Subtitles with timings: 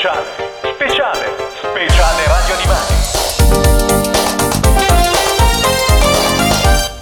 [0.00, 0.24] Speciale,
[0.62, 1.26] speciale,
[1.58, 2.94] speciale Radio Animati.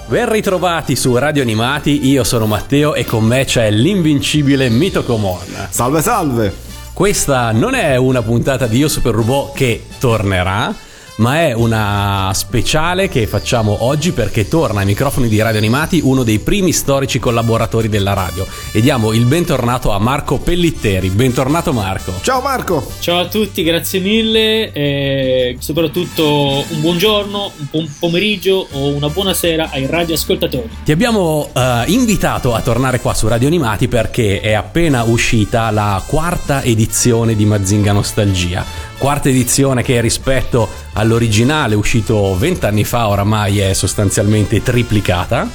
[0.09, 5.69] Ben ritrovati su Radio Animati, io sono Matteo e con me c'è l'invincibile Mito Comon.
[5.71, 6.53] Salve salve!
[6.93, 10.75] Questa non è una puntata di Io Super Robot che tornerà,
[11.19, 16.23] ma è una speciale che facciamo oggi perché torna ai microfoni di Radio Animati uno
[16.23, 21.11] dei primi storici collaboratori della radio e diamo il bentornato a Marco Pellitteri.
[21.11, 22.15] Bentornato Marco.
[22.23, 22.87] Ciao Marco!
[23.01, 29.35] Ciao a tutti, grazie mille e soprattutto un buongiorno, un buon pomeriggio o una buona
[29.35, 30.69] sera ai radioascoltatori.
[30.85, 36.03] Ti abbiamo eh, invitato a tornare qua su Radio Animati perché è appena uscita la
[36.07, 38.88] quarta edizione di Mazinga Nostalgia.
[38.99, 45.49] Quarta edizione che rispetto all'originale uscito vent'anni fa oramai è sostanzialmente triplicata.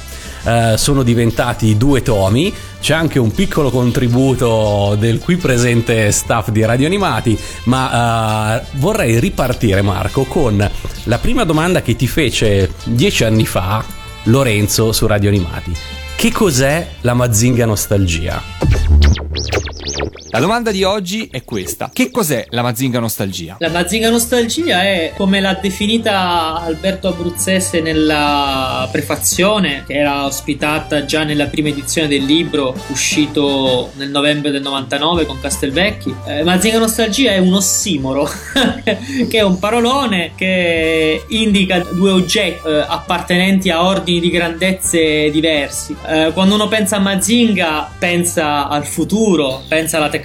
[0.44, 2.52] Eh, sono diventati due tomi.
[2.80, 9.20] C'è anche un piccolo contributo del qui presente staff di Radio Animati, ma eh, vorrei
[9.20, 10.70] ripartire, Marco, con
[11.04, 13.84] la prima domanda che ti fece dieci anni fa
[14.24, 15.76] Lorenzo su Radio Animati.
[16.16, 18.42] Che cos'è la Mazinga Nostalgia?
[20.34, 23.54] La domanda di oggi è questa: che cos'è la Mazinga Nostalgia?
[23.60, 31.22] La Mazinga Nostalgia è come l'ha definita Alberto Abruzzese nella prefazione, che era ospitata già
[31.22, 36.12] nella prima edizione del libro uscito nel novembre del 99 con Castelvecchi.
[36.26, 38.28] Eh, Mazinga Nostalgia è un ossimoro,
[39.30, 45.94] che è un parolone che indica due oggetti eh, appartenenti a ordini di grandezze diversi.
[46.08, 50.22] Eh, quando uno pensa a Mazinga, pensa al futuro, pensa alla tecnologia,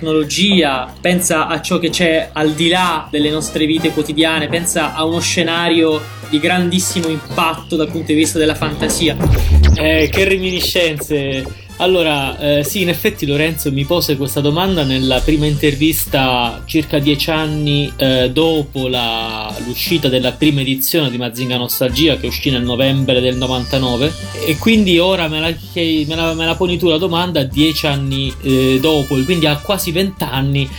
[1.01, 5.19] pensa a ciò che c'è al di là delle nostre vite quotidiane, pensa a uno
[5.19, 9.15] scenario di grandissimo impatto dal punto di vista della fantasia.
[9.75, 11.68] Eh, che reminiscenze!
[11.81, 17.29] Allora, eh, sì, in effetti Lorenzo mi pose questa domanda nella prima intervista circa dieci
[17.29, 23.21] anni eh, dopo la, l'uscita della prima edizione di Mazinga Nostalgia che uscì nel novembre
[23.21, 24.13] del 99
[24.45, 28.33] e quindi ora me la, me la, me la poni tu la domanda dieci anni
[28.41, 30.69] eh, dopo, quindi a quasi vent'anni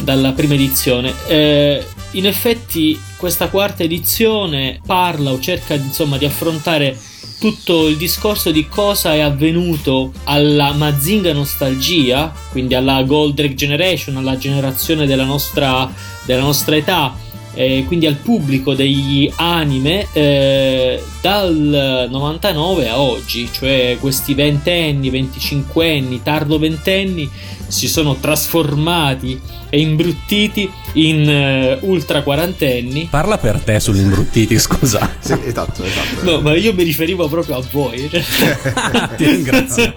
[0.00, 1.12] dalla prima edizione.
[1.28, 6.96] Eh, in effetti questa quarta edizione parla o cerca insomma di affrontare
[7.38, 14.38] tutto il discorso di cosa è avvenuto alla Mazinga Nostalgia, quindi alla Goldrake Generation, alla
[14.38, 15.92] generazione della nostra,
[16.24, 17.14] della nostra età,
[17.56, 26.22] eh, quindi al pubblico degli anime eh, dal 99 a oggi, cioè questi ventenni, venticinquenni,
[26.22, 27.28] tardo ventenni
[27.68, 33.08] si sono trasformati e imbruttiti in uh, ultra quarantenni.
[33.10, 35.16] Parla per te sull'imbruttiti, scusa.
[35.18, 36.22] Sì, esatto, esatto.
[36.22, 38.08] No, ma io mi riferivo proprio a voi.
[39.16, 39.92] Ti ringrazio.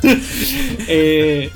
[0.86, 1.50] e,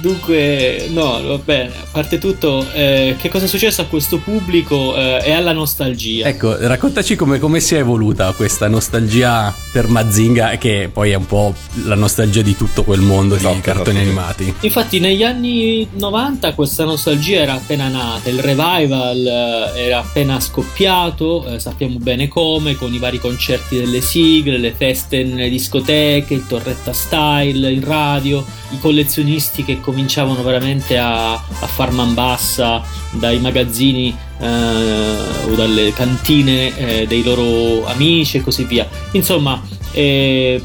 [0.00, 1.68] Dunque, no, va bene.
[1.68, 6.26] A parte tutto, eh, che cosa è successo a questo pubblico eh, e alla nostalgia?
[6.26, 11.26] Ecco, raccontaci come, come, si è evoluta questa nostalgia per Mazinga, che poi è un
[11.26, 14.08] po' la nostalgia di tutto quel mondo esatto, di cartoni esatto.
[14.08, 14.54] animati.
[14.60, 21.46] Infatti, negli anni 90 questa nostalgia era appena nata, il revival eh, era appena scoppiato,
[21.46, 26.46] eh, sappiamo bene come, con i vari concerti delle sigle, le feste nelle discoteche, il
[26.46, 32.82] torretta style, il radio, i collezionisti che che cominciavano veramente a, a far man bassa
[33.10, 38.88] dai magazzini eh, o dalle cantine eh, dei loro amici e così via.
[39.12, 39.60] Insomma,
[39.92, 40.62] eh,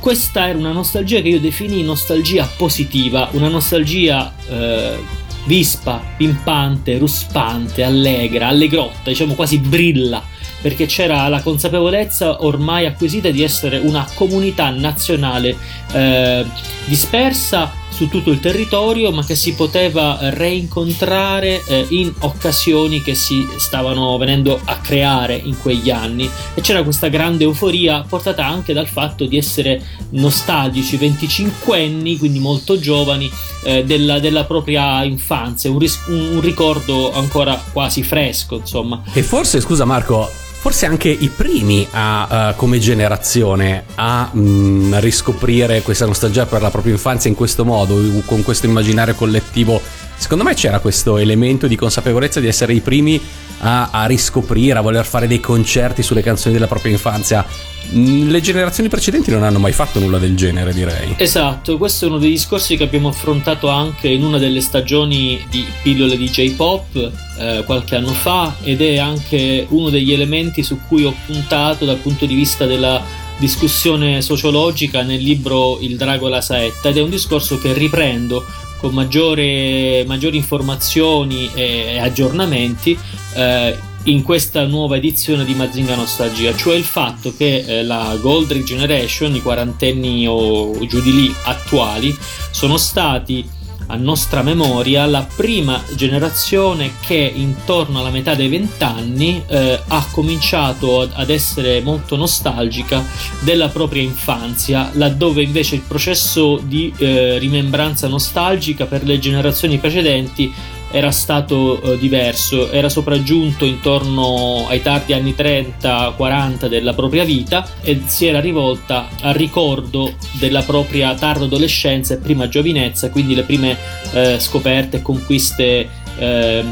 [0.00, 4.98] questa era una nostalgia che io definii nostalgia positiva, una nostalgia eh,
[5.46, 10.22] vispa, pimpante, ruspante, allegra, allegrotta, diciamo quasi brilla
[10.64, 15.54] perché c'era la consapevolezza ormai acquisita di essere una comunità nazionale
[15.92, 16.42] eh,
[16.86, 23.46] dispersa su tutto il territorio, ma che si poteva reincontrare eh, in occasioni che si
[23.56, 26.28] stavano venendo a creare in quegli anni.
[26.54, 32.40] E c'era questa grande euforia portata anche dal fatto di essere nostalgici, 25 anni, quindi
[32.40, 33.30] molto giovani,
[33.62, 39.04] eh, della, della, propria infanzia, un, ris- un ricordo ancora quasi fresco, insomma.
[39.12, 40.28] E forse, scusa Marco,
[40.64, 46.70] forse anche i primi a, uh, come generazione a mh, riscoprire questa nostalgia per la
[46.70, 49.78] propria infanzia in questo modo, con questo immaginario collettivo.
[50.16, 53.20] Secondo me c'era questo elemento di consapevolezza di essere i primi
[53.58, 57.44] a, a riscoprire, a voler fare dei concerti sulle canzoni della propria infanzia.
[57.90, 61.14] Le generazioni precedenti non hanno mai fatto nulla del genere, direi.
[61.18, 65.66] Esatto, questo è uno dei discorsi che abbiamo affrontato anche in una delle stagioni di
[65.82, 71.04] pillole di J-pop eh, qualche anno fa ed è anche uno degli elementi su cui
[71.04, 73.02] ho puntato dal punto di vista della
[73.36, 78.44] discussione sociologica nel libro Il drago e la saetta ed è un discorso che riprendo
[78.84, 82.94] con maggiore, maggiori informazioni e aggiornamenti
[83.32, 88.62] eh, in questa nuova edizione di Mazinga Nostalgia, cioè il fatto che eh, la Gold
[88.62, 92.14] Generation, i quarantenni o giù di lì attuali,
[92.50, 93.48] sono stati
[93.86, 101.08] a nostra memoria la prima generazione che intorno alla metà dei vent'anni eh, ha cominciato
[101.12, 103.04] ad essere molto nostalgica
[103.40, 110.52] della propria infanzia, laddove invece il processo di eh, rimembranza nostalgica per le generazioni precedenti
[110.90, 118.02] era stato eh, diverso, era sopraggiunto intorno ai tardi anni 30-40 della propria vita e
[118.06, 123.76] si era rivolta al ricordo della propria tarda adolescenza e prima giovinezza, quindi le prime
[124.12, 126.64] eh, scoperte e conquiste eh,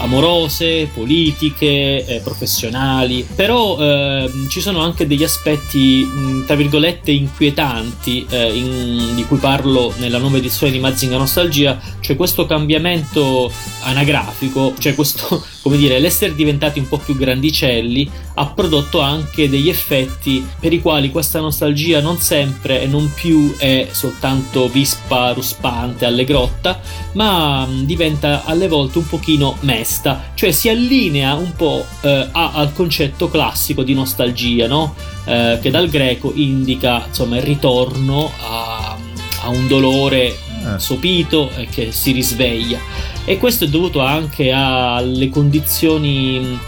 [0.00, 8.26] amorose, politiche, eh, professionali, però eh, ci sono anche degli aspetti mh, tra virgolette inquietanti
[8.28, 13.50] eh, in, di cui parlo nella nuova edizione di Mazinga Nostalgia, cioè questo cambiamento
[13.82, 19.68] anagrafico, cioè questo, come dire, l'essere diventati un po' più grandicelli ha prodotto anche degli
[19.68, 26.04] effetti per i quali questa nostalgia non sempre e non più è soltanto vispa ruspante,
[26.04, 26.80] allegrotta,
[27.12, 32.52] ma mh, diventa alle volte un pochino mesta, cioè si allinea un po' eh, a,
[32.52, 34.94] al concetto classico di nostalgia, no?
[35.24, 38.96] eh, che dal greco indica insomma il ritorno a,
[39.42, 40.78] a un dolore Eh.
[40.78, 42.78] sopito e che si risveglia.
[43.26, 46.58] E questo è dovuto anche alle condizioni mh,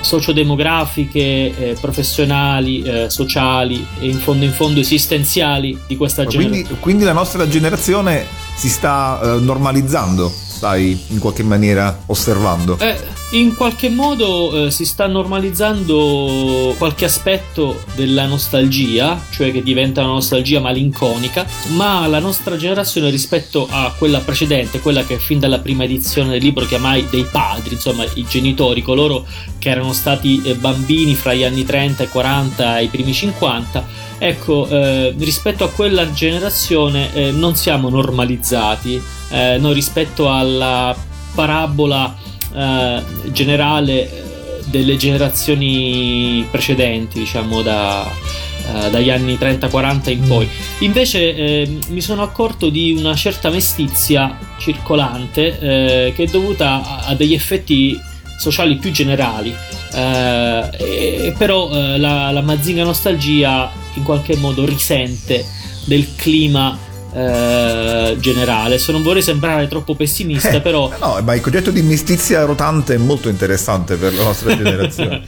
[0.00, 1.20] sociodemografiche,
[1.56, 6.62] eh, professionali, eh, sociali e in fondo in fondo esistenziali di questa generazione.
[6.62, 8.26] Quindi, quindi la nostra generazione
[8.56, 10.32] si sta eh, normalizzando,
[10.64, 12.78] stai in qualche maniera osservando.
[12.78, 12.96] Eh,
[13.30, 20.12] in qualche modo eh, si sta normalizzando qualche aspetto della nostalgia, cioè che diventa una
[20.12, 25.84] nostalgia malinconica, ma la nostra generazione rispetto a quella precedente, quella che fin dalla prima
[25.84, 29.26] edizione del libro chiamai dei padri, insomma i genitori, coloro
[29.58, 33.86] che erano stati eh, bambini fra gli anni 30 e 40 e i primi 50,
[34.18, 40.94] ecco, eh, rispetto a quella generazione eh, non siamo normalizzati, eh, noi rispetto alla
[41.34, 43.02] parabola eh,
[43.32, 44.22] generale eh,
[44.66, 50.48] delle generazioni precedenti, diciamo da, eh, dagli anni 30-40 in poi.
[50.78, 57.00] Invece eh, mi sono accorto di una certa mestizia circolante eh, che è dovuta a,
[57.06, 57.98] a degli effetti
[58.38, 59.54] sociali più generali.
[59.92, 65.44] Eh, e- però la, la Mazinga Nostalgia in qualche modo risente
[65.84, 66.78] del clima
[67.14, 68.78] eh, generale.
[68.78, 72.94] Se non vorrei sembrare troppo pessimista, Eh, però No, ma il concetto di mestizia rotante
[72.94, 75.22] è molto interessante per la nostra generazione.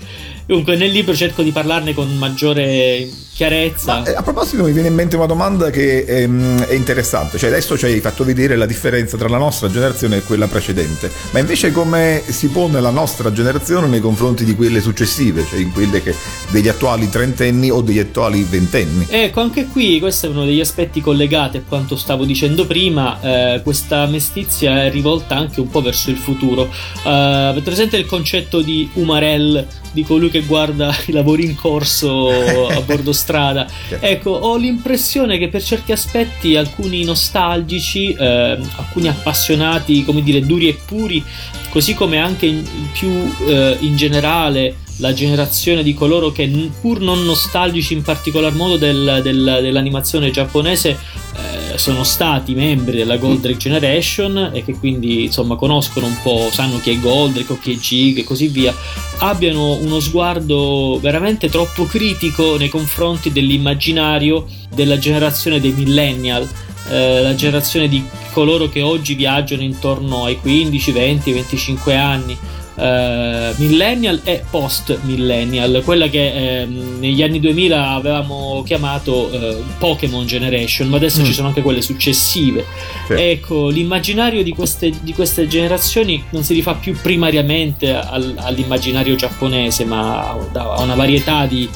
[0.47, 3.99] Comunque nel libro cerco di parlarne con maggiore chiarezza.
[4.01, 7.51] Ma, eh, a proposito mi viene in mente una domanda che ehm, è interessante, cioè
[7.51, 11.41] adesso ci hai fatto vedere la differenza tra la nostra generazione e quella precedente, ma
[11.41, 16.01] invece come si pone la nostra generazione nei confronti di quelle successive, cioè in quelle
[16.01, 16.15] che,
[16.51, 19.07] degli attuali trentenni o degli attuali ventenni?
[19.11, 23.61] Ecco, anche qui questo è uno degli aspetti collegati a quanto stavo dicendo prima, eh,
[23.63, 26.71] questa mestizia è rivolta anche un po' verso il futuro.
[27.05, 32.29] Eh, avete presente il concetto di Umarell, di colui che guarda i lavori in corso
[32.69, 33.67] a bordo strada?
[34.01, 40.69] Ecco, ho l'impressione che per certi aspetti alcuni nostalgici, eh, alcuni appassionati, come dire, duri
[40.69, 41.23] e puri,
[41.71, 43.11] così come anche in, più
[43.47, 46.51] eh, in generale la generazione di coloro che
[46.81, 50.89] pur non nostalgici in particolar modo del- del- dell'animazione giapponese
[51.37, 51.46] eh,
[51.79, 56.91] sono stati membri della Goldrake Generation e che quindi insomma conoscono un po', sanno chi
[56.91, 58.75] è Goldrake o chi è Jig e così via,
[59.19, 66.49] abbiano uno sguardo veramente troppo critico nei confronti dell'immaginario della generazione dei millennial
[66.89, 72.37] eh, la generazione di coloro che oggi viaggiano intorno ai 15, 20, 25 anni.
[72.79, 80.27] Eh, millennial e post millennial, quella che ehm, negli anni 2000 avevamo chiamato eh, Pokémon
[80.27, 81.25] Generation, ma adesso Mm.
[81.25, 82.65] ci sono anche quelle successive.
[83.07, 83.15] Sì.
[83.15, 89.85] Ecco, l'immaginario di queste, di queste generazioni non si rifà più primariamente al- all'immaginario giapponese,
[89.85, 91.69] ma a a una varietà di,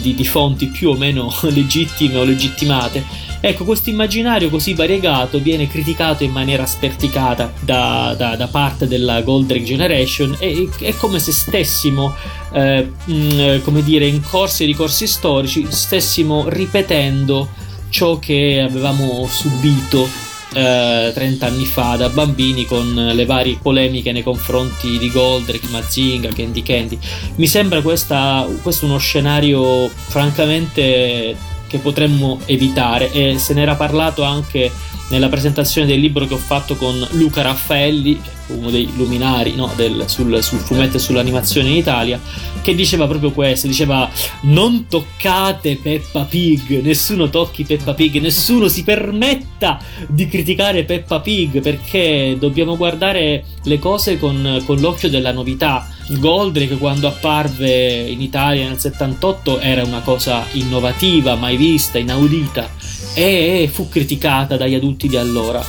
[0.00, 3.32] di- di fonti più o meno legittime o legittimate.
[3.46, 9.20] Ecco, questo immaginario così variegato viene criticato in maniera sperticata da, da- da parte della
[9.20, 12.14] Goldrake Generation e è come se stessimo,
[12.54, 17.50] eh, mh, come dire, in corsi e ricorsi storici, stessimo ripetendo
[17.90, 20.08] ciò che avevamo subito
[20.54, 26.30] eh, 30 anni fa da bambini con le varie polemiche nei confronti di Goldrake, Mazinga,
[26.32, 26.98] Candy Candy.
[27.34, 34.70] Mi sembra questa, questo uno scenario francamente che potremmo evitare e se n'era parlato anche
[35.10, 40.04] nella presentazione del libro che ho fatto con Luca Raffaelli, uno dei luminari no, del,
[40.06, 42.20] sul, sul, fumetto e sull'animazione in Italia,
[42.62, 44.08] che diceva proprio questo, diceva
[44.42, 51.60] non toccate Peppa Pig, nessuno tocchi Peppa Pig, nessuno si permetta di criticare Peppa Pig
[51.60, 55.88] perché dobbiamo guardare le cose con, con l'occhio della novità.
[56.06, 61.63] Goldrake quando apparve in Italia nel 78 era una cosa innovativa, mai vista,
[61.98, 62.70] inaudita
[63.14, 65.64] e fu criticata dagli adulti di allora.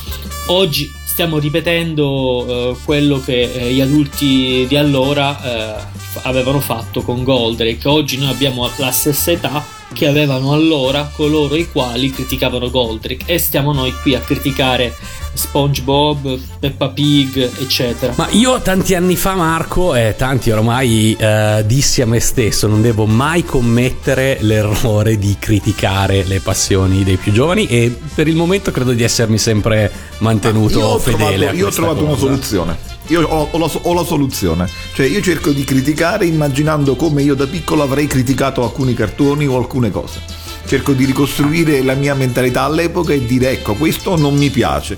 [0.48, 5.84] Oggi stiamo ripetendo eh, quello che eh, gli adulti di allora eh,
[6.24, 7.88] avevano fatto con Goldrake.
[7.88, 13.38] Oggi noi abbiamo la stessa età che avevano allora coloro i quali criticavano Goldrake e
[13.38, 14.94] stiamo noi qui a criticare
[15.36, 18.14] SpongeBob, Peppa Pig, eccetera.
[18.18, 22.82] Ma io tanti anni fa, Marco, e tanti ormai eh, dissi a me stesso, non
[22.82, 28.72] devo mai commettere l'errore di criticare le passioni dei più giovani e per il momento
[28.72, 31.36] credo di essermi sempre mantenuto io fedele.
[31.36, 32.08] Trovato, io ho trovato cosa.
[32.08, 32.78] una soluzione.
[33.08, 37.36] Io ho, ho, la, ho, la, soluzione, cioè io cerco di criticare immaginando come io
[37.36, 40.45] da piccolo avrei criticato alcuni cartoni o alcune cose.
[40.66, 44.98] Cerco di ricostruire la mia mentalità all'epoca e dire ecco questo non mi piace.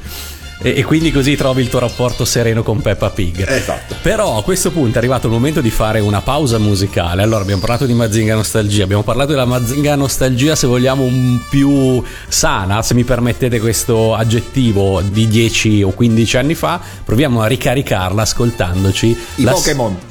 [0.60, 3.48] E, e, quindi così trovi il tuo rapporto sereno con Peppa Pig.
[3.48, 3.96] Esatto.
[4.02, 7.22] Però a questo punto è arrivato il momento di fare una pausa musicale.
[7.22, 12.02] Allora abbiamo parlato di Mazinga Nostalgia, abbiamo parlato della Mazinga Nostalgia se vogliamo un più
[12.28, 16.82] sana, se mi permettete questo aggettivo di 10 o 15 anni fa.
[17.04, 19.18] Proviamo a ricaricarla ascoltandoci.
[19.36, 19.52] I la...
[19.52, 20.07] Pokémon.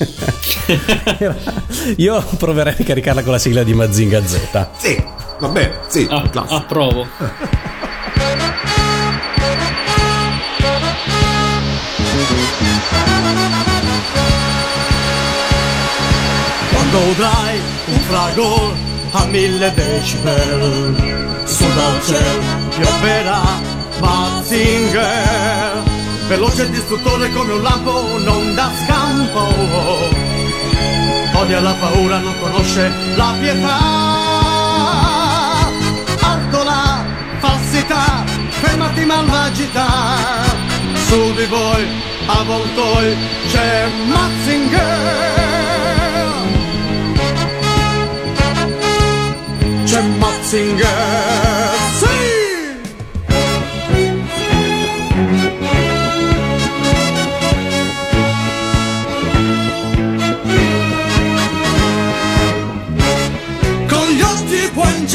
[1.96, 4.66] Io proverei a ricaricarla con la sigla di Mazinga Z.
[4.78, 5.02] Sì,
[5.38, 7.06] va bene, sì, ah, approvo.
[16.72, 18.74] Quando udrai un fragor
[19.12, 20.94] a mille decibel,
[21.44, 22.42] su dal cielo
[22.76, 23.42] piomberà
[24.00, 25.59] Mazinger,
[26.30, 29.48] veloce e distruttore come un lampo, non dà scampo.
[31.34, 33.78] Odia la paura, non conosce la pietà.
[36.20, 37.04] Alto la
[37.40, 38.24] falsità,
[38.62, 39.88] fermati malvagità.
[41.08, 41.84] Su di voi,
[42.26, 43.16] avvoltoi,
[43.48, 45.40] c'è Mazinger.
[49.90, 50.86] c'è Matzinger,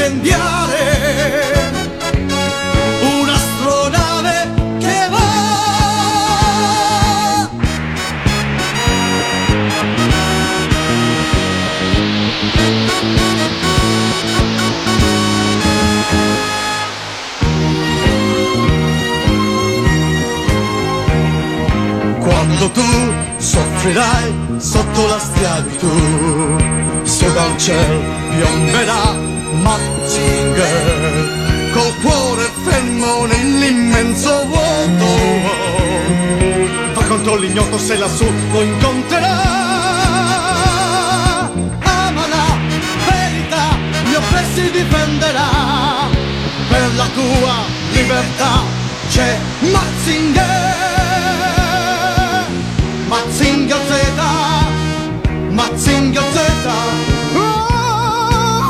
[0.05, 1.51] incendiare
[3.01, 5.33] un'astronave che va.
[22.19, 22.81] Quando tu
[23.38, 26.57] soffrirai sotto la schiavitù,
[27.03, 28.01] su dal cielo
[28.38, 29.94] piomberà Mazinger,
[37.38, 39.44] L'ignoto se lassù lo incontrerà.
[41.80, 42.58] Ama la
[43.08, 45.50] verità, gli oppressi difenderà.
[46.70, 47.54] Per la tua
[47.92, 48.62] libertà
[49.10, 50.74] c'è Mazinger.
[53.08, 53.92] Mazinga Z,
[55.51, 56.38] Mazinga Z,
[57.36, 57.39] oh,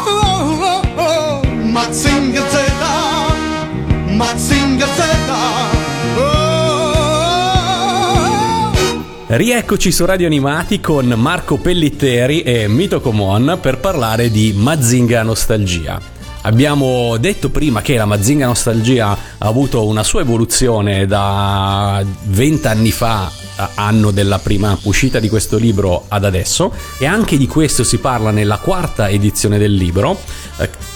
[0.07, 1.41] oh, oh.
[1.63, 2.55] Mazinga Z,
[4.07, 5.74] Mazinga Z.
[9.27, 15.99] Rieccoci su Radio Animati con Marco Pellitteri e Mito Comon per parlare di Mazinga Nostalgia.
[16.43, 22.91] Abbiamo detto prima che la Mazinga Nostalgia ha avuto una sua evoluzione da 20 anni
[22.91, 23.31] fa,
[23.75, 28.31] anno della prima uscita di questo libro, ad adesso, e anche di questo si parla
[28.31, 30.19] nella quarta edizione del libro,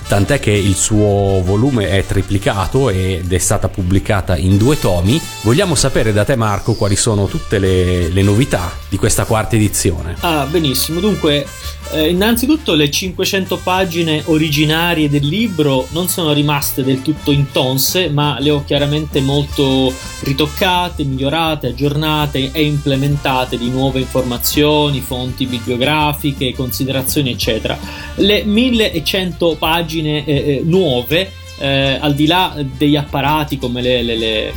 [0.08, 5.22] tant'è che il suo volume è triplicato ed è stata pubblicata in due tomi.
[5.44, 10.16] Vogliamo sapere da te Marco quali sono tutte le, le novità di questa quarta edizione.
[10.22, 11.00] Ah, benissimo.
[11.00, 11.46] Dunque,
[11.92, 18.38] eh, innanzitutto le 500 pagine originarie del libro non sono rimaste del tutto intonse, ma
[18.40, 27.32] le ho chiaramente molto ritoccate, migliorate, aggiornate e implementate di nuove informazioni, fonti bibliografiche, considerazioni,
[27.32, 27.78] eccetera.
[28.16, 34.18] Le 1100 pagine eh, eh, nuove, eh, al di là degli apparati come le, le,
[34.18, 34.54] le,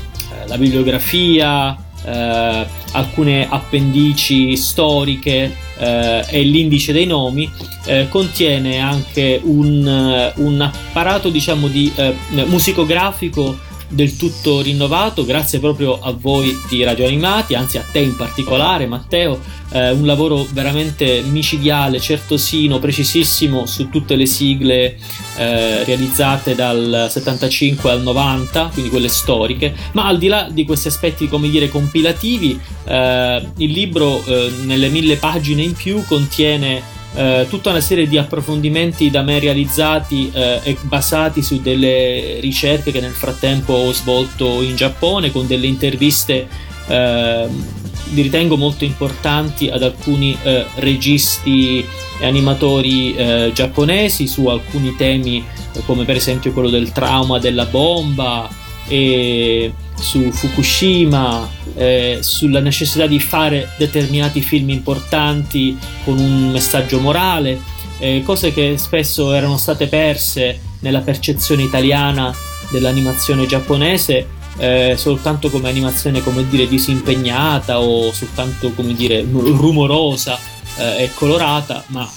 [0.47, 7.51] la bibliografia, eh, alcune appendici storiche eh, e l'indice dei nomi,
[7.87, 12.15] eh, contiene anche un, eh, un apparato diciamo di eh,
[12.47, 18.17] musicografico del tutto rinnovato grazie proprio a voi di Radio Animati, anzi a te in
[18.17, 19.39] particolare Matteo,
[19.71, 24.97] eh, un lavoro veramente micidiale, certosino, precisissimo su tutte le sigle
[25.37, 30.89] eh, realizzate dal 75 al 90, quindi quelle storiche, ma al di là di questi
[30.89, 37.47] aspetti come dire compilativi, eh, il libro eh, nelle mille pagine in più contiene eh,
[37.49, 43.01] tutta una serie di approfondimenti da me realizzati eh, e basati su delle ricerche che
[43.01, 46.49] nel frattempo ho svolto in Giappone con delle interviste
[46.87, 47.47] eh,
[48.13, 51.85] li ritengo molto importanti ad alcuni eh, registi
[52.21, 55.45] e animatori eh, giapponesi su alcuni temi
[55.87, 58.49] come per esempio quello del trauma della bomba
[58.87, 67.61] e su Fukushima, eh, sulla necessità di fare determinati film importanti con un messaggio morale,
[67.99, 72.35] eh, cose che spesso erano state perse nella percezione italiana
[72.71, 80.39] dell'animazione giapponese eh, soltanto come animazione come dire disimpegnata o soltanto come dire rumorosa
[80.77, 82.09] eh, e colorata ma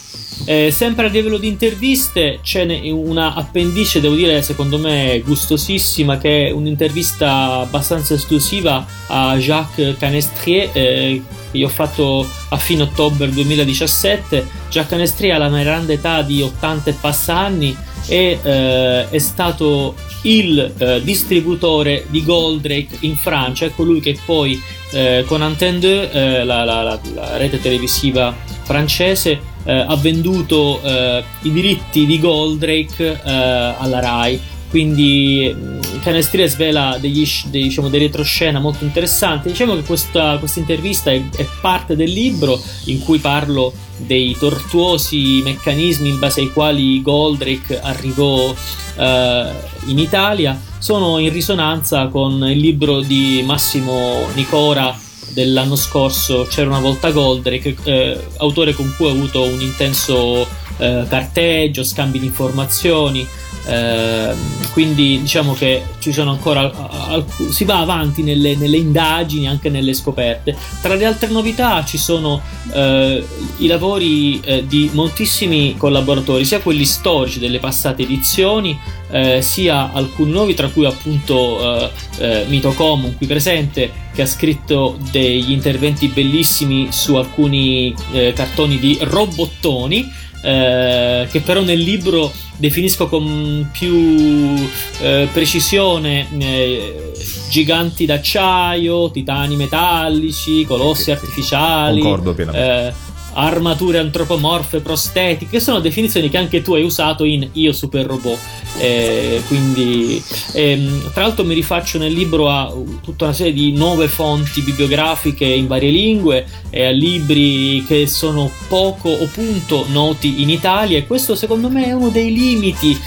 [0.43, 6.47] eh, sempre a livello di interviste c'è una appendice, devo dire, secondo me gustosissima, che
[6.47, 13.29] è un'intervista abbastanza esclusiva a Jacques Canestrier, eh, che io ho fatto a fine ottobre
[13.29, 14.45] 2017.
[14.69, 17.75] Jacques Canestrier ha la grande età di 80 e passa anni
[18.07, 24.61] e eh, è stato il eh, distributore di Goldrake in Francia, è colui che poi
[24.91, 30.81] eh, con Antenne 2, eh, la, la, la, la rete televisiva francese, eh, ha venduto
[30.81, 33.31] eh, i diritti di Goldrake eh,
[33.77, 34.39] alla Rai.
[34.69, 39.49] Quindi mm, Canestria svela degli, dei, diciamo, dei retroscena molto interessanti.
[39.49, 45.41] Diciamo che questa, questa intervista è, è, parte del libro in cui parlo dei tortuosi
[45.41, 48.53] meccanismi in base ai quali Goldrake arrivò
[48.97, 49.51] eh,
[49.85, 50.59] in Italia.
[50.77, 55.04] Sono in risonanza con il libro di Massimo Nicora
[55.35, 61.05] dell'anno scorso c'era una volta Goldrake, eh, autore con cui ho avuto un intenso eh,
[61.07, 63.27] carteggio, scambi di informazioni.
[63.67, 64.33] Eh,
[64.73, 66.71] quindi diciamo che ci sono ancora
[67.07, 70.55] alc- si va avanti nelle, nelle, indagini anche nelle scoperte.
[70.81, 72.41] Tra le altre novità ci sono
[72.73, 73.25] eh,
[73.57, 78.77] i lavori eh, di moltissimi collaboratori sia quelli storici delle passate edizioni
[79.09, 84.25] eh, sia alcuni nuovi tra cui appunto eh, eh, Mito Common qui presente che ha
[84.27, 87.93] scritto degli interventi bellissimi su alcuni
[88.33, 90.09] cartoni di robottoni
[90.45, 94.53] eh, che però nel libro definisco con più
[94.99, 97.11] eh, precisione eh,
[97.49, 101.99] giganti d'acciaio, titani metallici, colossi artificiali.
[101.99, 103.04] Concordo pienamente eh,
[103.35, 108.37] armature antropomorfe prostetiche, che sono definizioni che anche tu hai usato in Io Super Robot.
[108.77, 110.21] Eh, quindi,
[110.53, 115.45] ehm, tra l'altro, mi rifaccio nel libro a tutta una serie di nuove fonti bibliografiche
[115.45, 120.97] in varie lingue e a libri che sono poco o punto noti in Italia.
[120.97, 122.97] E questo, secondo me, è uno dei limiti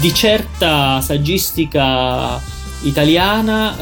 [0.00, 2.52] di certa saggistica
[2.84, 3.78] italiana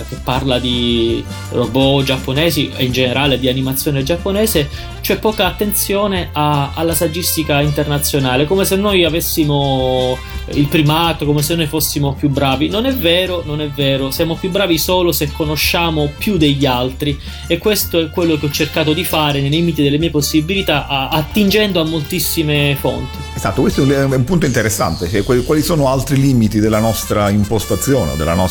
[0.00, 4.68] eh, che parla di robot giapponesi e in generale di animazione giapponese,
[5.00, 10.18] c'è poca attenzione a, alla saggistica internazionale, come se noi avessimo
[10.50, 12.68] il primato, come se noi fossimo più bravi.
[12.68, 17.18] Non è vero, non è vero, siamo più bravi solo se conosciamo più degli altri
[17.46, 21.08] e questo è quello che ho cercato di fare nei limiti delle mie possibilità, a,
[21.08, 23.16] attingendo a moltissime fonti.
[23.34, 28.34] Esatto, questo è un, punto interessante, cioè, quali sono altri limiti della nostra impostazione, della
[28.34, 28.45] nostra,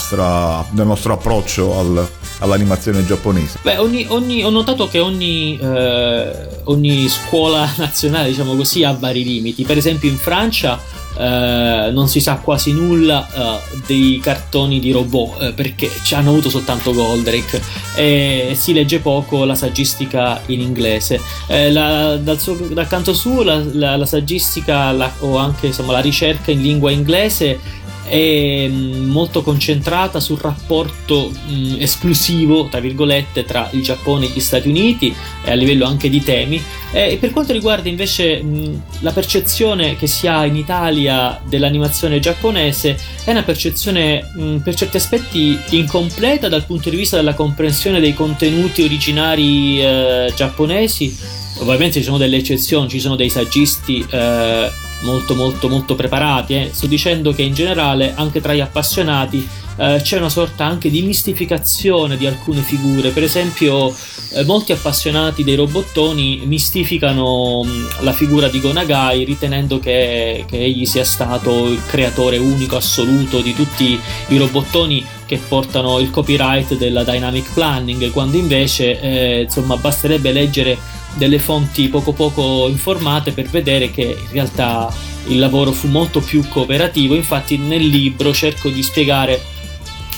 [0.71, 2.07] del nostro approccio al,
[2.39, 3.59] all'animazione giapponese?
[3.61, 9.23] Beh, ogni, ogni, ho notato che ogni, eh, ogni scuola nazionale, diciamo così, ha vari
[9.23, 9.63] limiti.
[9.63, 10.79] Per esempio in Francia
[11.17, 16.31] eh, non si sa quasi nulla uh, dei cartoni di robot uh, perché ci hanno
[16.31, 17.61] avuto soltanto Goldrake
[17.95, 21.21] e si legge poco la saggistica in inglese.
[21.47, 26.51] La, dal, suo, dal, canto suo la, la, la saggistica o anche insomma, la ricerca
[26.51, 27.59] in lingua inglese
[28.07, 34.31] è mm, molto concentrata sul rapporto mh, mm, esclusivo, tra virgolette, tra il Giappone e
[34.33, 35.13] gli Stati Uniti,
[35.43, 36.61] e a livello anche di temi.
[36.91, 42.19] E per quanto riguarda invece mh, mm, la percezione che si ha in Italia dell'animazione
[42.19, 47.99] giapponese, è una percezione mh, per certi aspetti incompleta dal punto di vista della comprensione
[47.99, 51.43] dei contenuti originari eh, giapponesi.
[51.59, 54.69] Ovviamente ci sono delle eccezioni, ci sono dei saggisti eh,
[55.05, 56.55] molto molto molto preparati.
[56.55, 56.69] eh.
[56.73, 61.01] Sto dicendo che in generale anche tra gli appassionati eh, c'è una sorta anche di
[61.01, 63.09] mistificazione di alcune figure.
[63.09, 63.93] Per esempio,
[64.33, 70.85] eh, molti appassionati dei robottoni mistificano mh, la figura di Gonagai ritenendo che, che egli
[70.85, 77.03] sia stato il creatore unico assoluto di tutti i robottoni che portano il copyright della
[77.03, 80.77] dynamic planning, quando invece eh, insomma basterebbe leggere
[81.15, 84.93] delle fonti poco poco informate per vedere che in realtà
[85.27, 87.15] il lavoro fu molto più cooperativo.
[87.15, 89.53] Infatti nel libro cerco di spiegare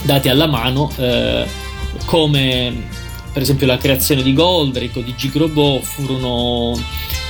[0.04, 1.46] dati alla mano eh,
[2.06, 3.06] come
[3.38, 6.76] per esempio la creazione di Goldrake o di Gigrobot furono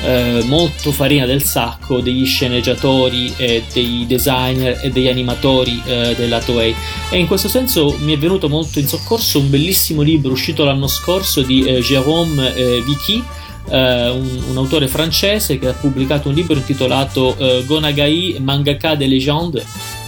[0.04, 6.40] eh, molto farina del sacco degli sceneggiatori e dei designer e degli animatori eh, della
[6.40, 6.74] Toei.
[7.10, 10.88] E in questo senso mi è venuto molto in soccorso un bellissimo libro uscito l'anno
[10.88, 13.22] scorso di eh, Jérôme eh, Vicky
[13.70, 19.08] eh, un, un autore francese che ha pubblicato un libro intitolato eh, Gonagai Mangaka de
[19.08, 19.66] Legende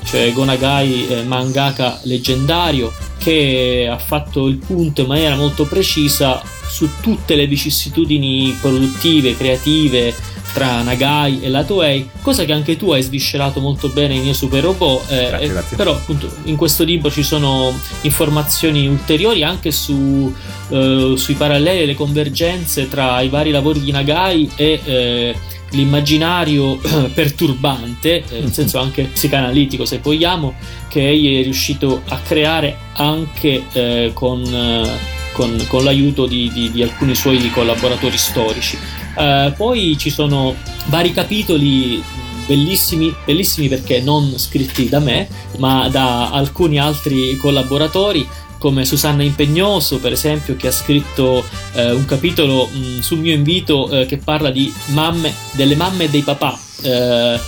[0.09, 6.89] cioè Gonagai eh, mangaka leggendario che ha fatto il punto in maniera molto precisa su
[6.99, 10.15] tutte le vicissitudini produttive, creative
[10.53, 14.33] tra Nagai e la Toei, cosa che anche tu hai sviscerato molto bene in Io
[14.33, 15.11] Super Robot.
[15.11, 15.77] eh, Grazie, eh, grazie.
[15.77, 20.33] Però appunto in questo libro ci sono informazioni ulteriori anche su,
[20.69, 25.35] eh, sui paralleli e le convergenze tra i vari lavori di Nagai e eh,
[25.71, 26.79] l'immaginario
[27.13, 30.55] perturbante, eh, in senso anche psicanalitico se vogliamo,
[30.87, 34.89] che egli è riuscito a creare anche eh, con, eh,
[35.33, 38.77] con- con l'aiuto di, di- di alcuni suoi collaboratori storici.
[39.17, 40.55] Eh, poi ci sono
[40.85, 42.01] vari capitoli
[42.45, 45.27] bellissimi, bellissimi perché non scritti da me,
[45.57, 48.27] ma da alcuni altri collaboratori
[48.59, 51.43] come Susanna Impegnoso, per esempio, che ha scritto
[51.73, 56.09] eh, un capitolo mh, sul mio invito eh, che parla di mamme, delle mamme e
[56.09, 57.39] dei papà, eh,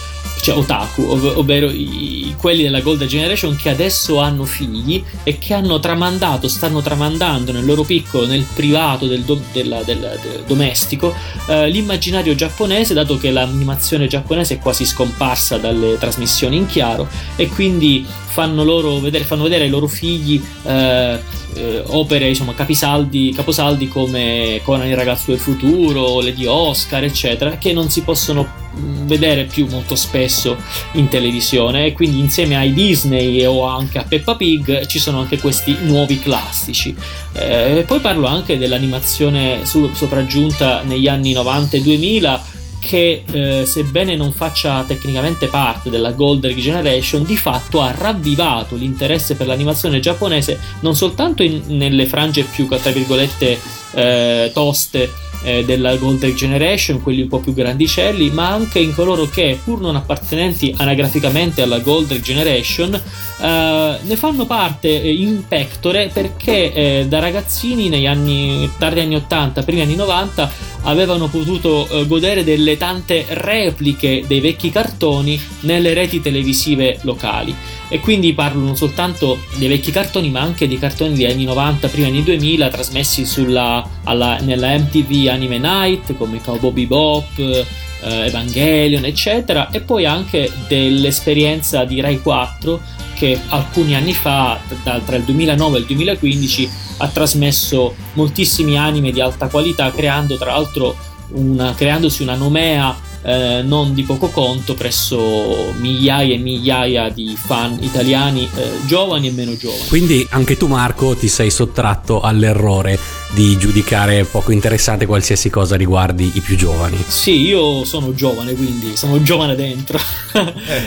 [0.42, 5.54] cioè otaku, ov- ovvero i- quelli della Golden Generation che adesso hanno figli e che
[5.54, 11.14] hanno tramandato, stanno tramandando nel loro piccolo, nel privato del, do- della- del- del domestico,
[11.48, 17.48] eh, l'immaginario giapponese, dato che l'animazione giapponese è quasi scomparsa dalle trasmissioni in chiaro e
[17.48, 21.20] quindi fanno, loro vedere, fanno vedere ai loro figli eh,
[21.54, 27.74] eh, opere, insomma, capisaldi, caposaldi come Conan il ragazzo del futuro, Lady Oscar, eccetera, che
[27.74, 30.56] non si possono mh, vedere più molto spesso
[30.94, 35.38] in televisione e quindi insieme ai Disney o anche a Peppa Pig ci sono anche
[35.38, 36.96] questi nuovi classici.
[37.34, 42.51] Eh, poi parlo anche dell'animazione sopraggiunta negli anni 90 e 2000
[42.82, 49.36] che eh, sebbene non faccia tecnicamente parte della Golden Generation, di fatto ha ravvivato l'interesse
[49.36, 53.60] per l'animazione giapponese non soltanto in- nelle frange più, tra virgolette,
[53.94, 55.10] eh, toste
[55.44, 59.80] eh, della Golden Generation, quelli un po' più grandicelli, ma anche in coloro che, pur
[59.80, 67.06] non appartenenti anagraficamente alla Golden Generation, eh, ne fanno parte eh, in pectore perché eh,
[67.08, 70.52] da ragazzini negli anni tardi anni 80, primi anni 90
[70.84, 77.56] avevano potuto eh, godere delle tante repliche dei vecchi cartoni nelle reti televisive locali
[77.92, 81.90] e quindi parlo non soltanto dei vecchi cartoni ma anche di cartoni degli anni 90
[81.90, 87.66] primi anni 2000 trasmessi sulla, alla- nella MTV Anime Night come Cowboy Bebop eh,
[88.02, 89.70] Evangelion eccetera.
[89.72, 92.82] E poi anche dell'esperienza di Rai 4
[93.14, 99.20] che alcuni anni fa tra il 2009 e il 2015 ha trasmesso moltissimi anime di
[99.20, 100.96] alta qualità creando tra l'altro
[101.34, 107.78] una, creandosi una nomea eh, non di poco conto presso migliaia e migliaia di fan
[107.82, 109.88] italiani eh, giovani e meno giovani.
[109.88, 112.98] Quindi anche tu Marco ti sei sottratto all'errore
[113.34, 117.02] di giudicare poco interessante qualsiasi cosa riguardi i più giovani.
[117.08, 120.00] Sì, io sono giovane, quindi sono giovane dentro.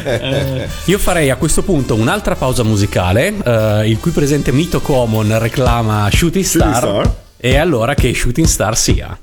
[0.04, 5.38] Eh, Io farei a questo punto un'altra pausa musicale, eh, il cui presente Mito Common
[5.38, 7.14] reclama Shooting Star, Shooting Star.
[7.38, 9.18] e allora che Shooting Star sia.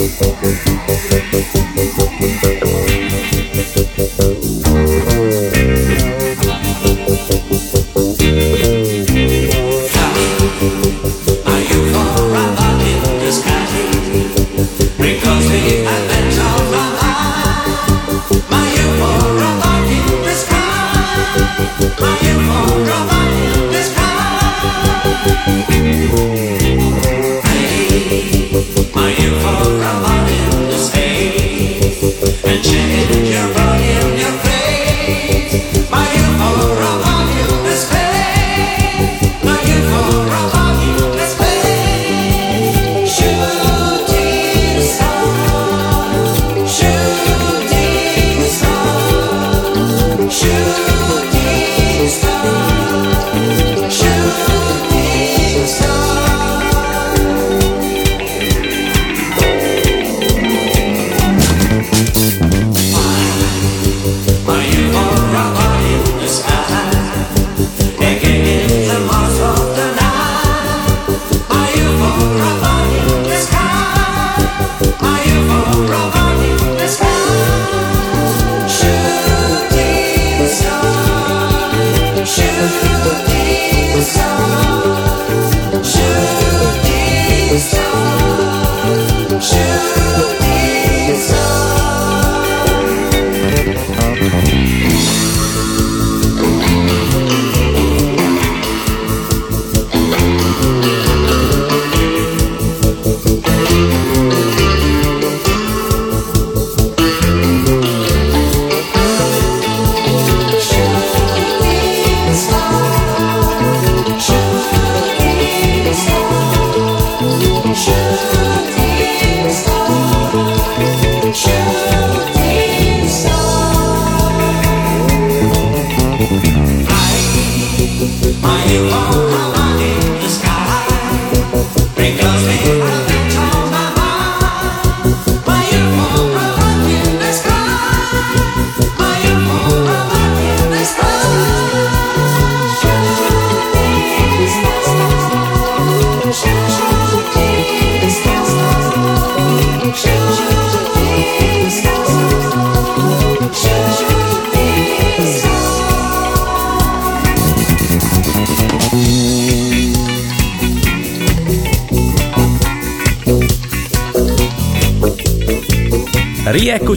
[0.00, 0.40] Shooting
[2.40, 2.69] star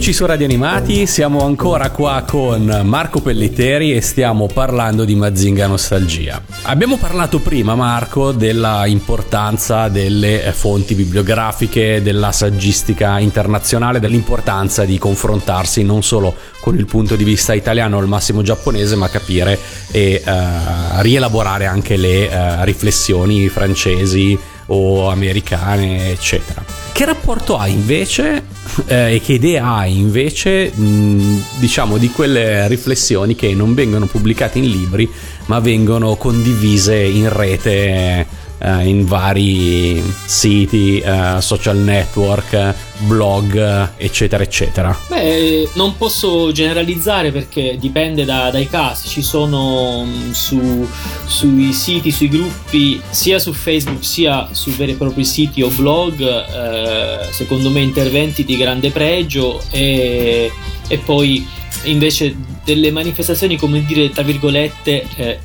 [0.04, 5.66] Rieccoci su Radio Animati, siamo ancora qua con Marco Pellitteri e stiamo parlando di Mazinga
[5.66, 6.42] Nostalgia.
[6.64, 15.82] Abbiamo parlato prima, Marco, della importanza delle fonti bibliografiche, della saggistica internazionale, dell'importanza di confrontarsi
[15.82, 19.58] non solo con il punto di vista italiano o al massimo giapponese, ma capire
[19.90, 26.63] e uh, rielaborare anche le uh, riflessioni francesi o americane, eccetera.
[26.94, 28.44] Che rapporto hai invece
[28.86, 34.60] eh, e che idea hai invece, mh, diciamo, di quelle riflessioni che non vengono pubblicate
[34.60, 35.10] in libri,
[35.46, 38.24] ma vengono condivise in rete
[38.64, 44.96] eh, in vari siti, eh, social network, blog, eccetera, eccetera?
[45.08, 49.08] Beh, non posso generalizzare perché dipende da, dai casi.
[49.08, 50.88] Ci sono mh, su,
[51.26, 56.20] sui siti, sui gruppi, sia su Facebook sia su veri e propri siti o blog,
[56.20, 60.50] eh, secondo me interventi di grande pregio e,
[60.88, 61.46] e poi
[61.84, 65.38] invece delle manifestazioni, come dire, tra virgolette, eh,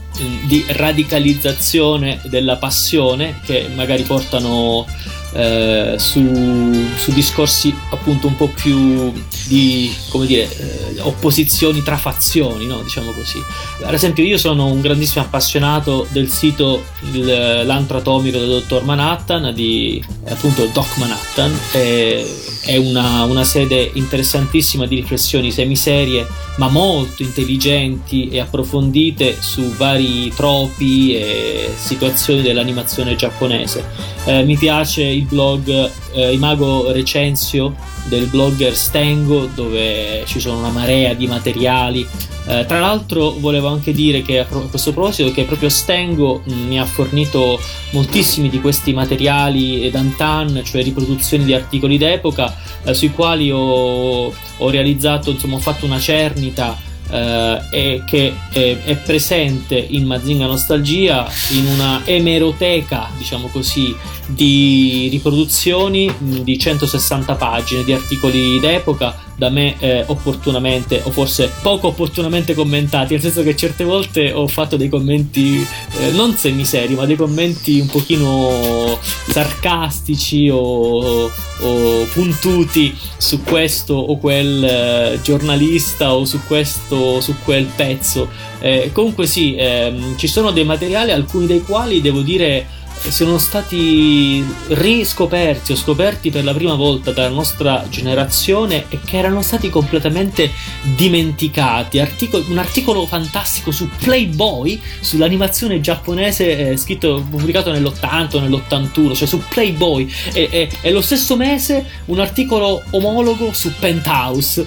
[0.47, 4.85] di radicalizzazione della passione che magari portano
[5.33, 9.11] eh, su, su, discorsi appunto un po' più
[9.47, 12.81] di come dire eh, opposizioni tra fazioni no?
[12.81, 13.41] diciamo così.
[13.83, 19.53] Ad esempio io sono un grandissimo appassionato del sito il, l'antro atomico del dottor Manhattan
[19.53, 21.57] di appunto Doc Manhattan.
[21.71, 22.25] È,
[22.65, 30.31] è una, una sede interessantissima di riflessioni semiserie ma molto intelligenti e approfondite su vari
[30.35, 33.85] tropi e situazioni dell'animazione giapponese.
[34.25, 37.75] Eh, mi piace il blog eh, Imago Recensio
[38.07, 42.07] del blogger Stengo dove ci sono una marea di materiali.
[42.47, 46.79] Eh, tra l'altro volevo anche dire che a, questo proposito che proprio Stengo mh, mi
[46.79, 47.59] ha fornito
[47.91, 54.69] moltissimi di questi materiali d'antan, cioè riproduzioni di articoli d'epoca eh, sui quali ho, ho
[54.69, 61.29] realizzato, insomma ho fatto una cernita eh, e che è, è, presente in Mazinga Nostalgia
[61.51, 63.95] in una emeroteca, diciamo così,
[64.27, 71.87] di riproduzioni di 160 pagine di articoli d'epoca da me eh, opportunamente o forse poco
[71.87, 75.65] opportunamente commentati, nel senso che certe volte ho fatto dei commenti
[75.99, 84.17] eh, non semiseri, ma dei commenti un pochino sarcastici o, o puntuti su questo o
[84.17, 88.29] quel eh, giornalista o su questo su quel pezzo.
[88.59, 94.45] Eh, comunque sì, ehm, ci sono dei materiali, alcuni dei quali devo dire sono stati
[94.67, 100.51] riscoperti o scoperti per la prima volta dalla nostra generazione e che erano stati completamente
[100.95, 101.99] dimenticati.
[101.99, 109.27] Articolo, un articolo fantastico su Playboy, sull'animazione giapponese eh, scritto, pubblicato nell'80 o nell'81, cioè
[109.27, 110.11] su Playboy.
[110.33, 114.65] E, e, e lo stesso mese un articolo omologo su Penthouse.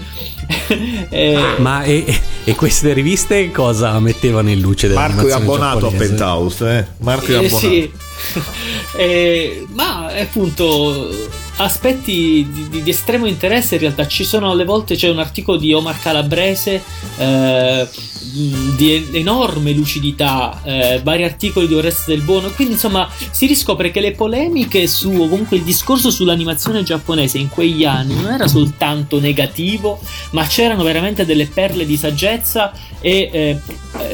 [1.08, 1.54] e...
[1.58, 6.04] Ma e, e, queste riviste cosa mettevano in luce Marco è abbonato giapponese?
[6.04, 6.86] a Penthouse, eh?
[6.98, 7.56] Marco è abbonato.
[7.56, 7.90] Eh, sì.
[8.96, 11.10] Eh, ma appunto
[11.56, 15.58] aspetti di, di- di estremo interesse in realtà ci sono alle volte c'è un articolo
[15.58, 16.82] di Omar Calabrese
[17.18, 17.88] eh,
[18.32, 22.50] di enorme lucidità eh, vari articoli di Oreste del Buono.
[22.50, 27.48] Quindi insomma si riscopre che le polemiche su o comunque il discorso sull'animazione giapponese in
[27.48, 33.60] quegli anni non era soltanto negativo ma c'erano veramente delle perle di saggezza e eh,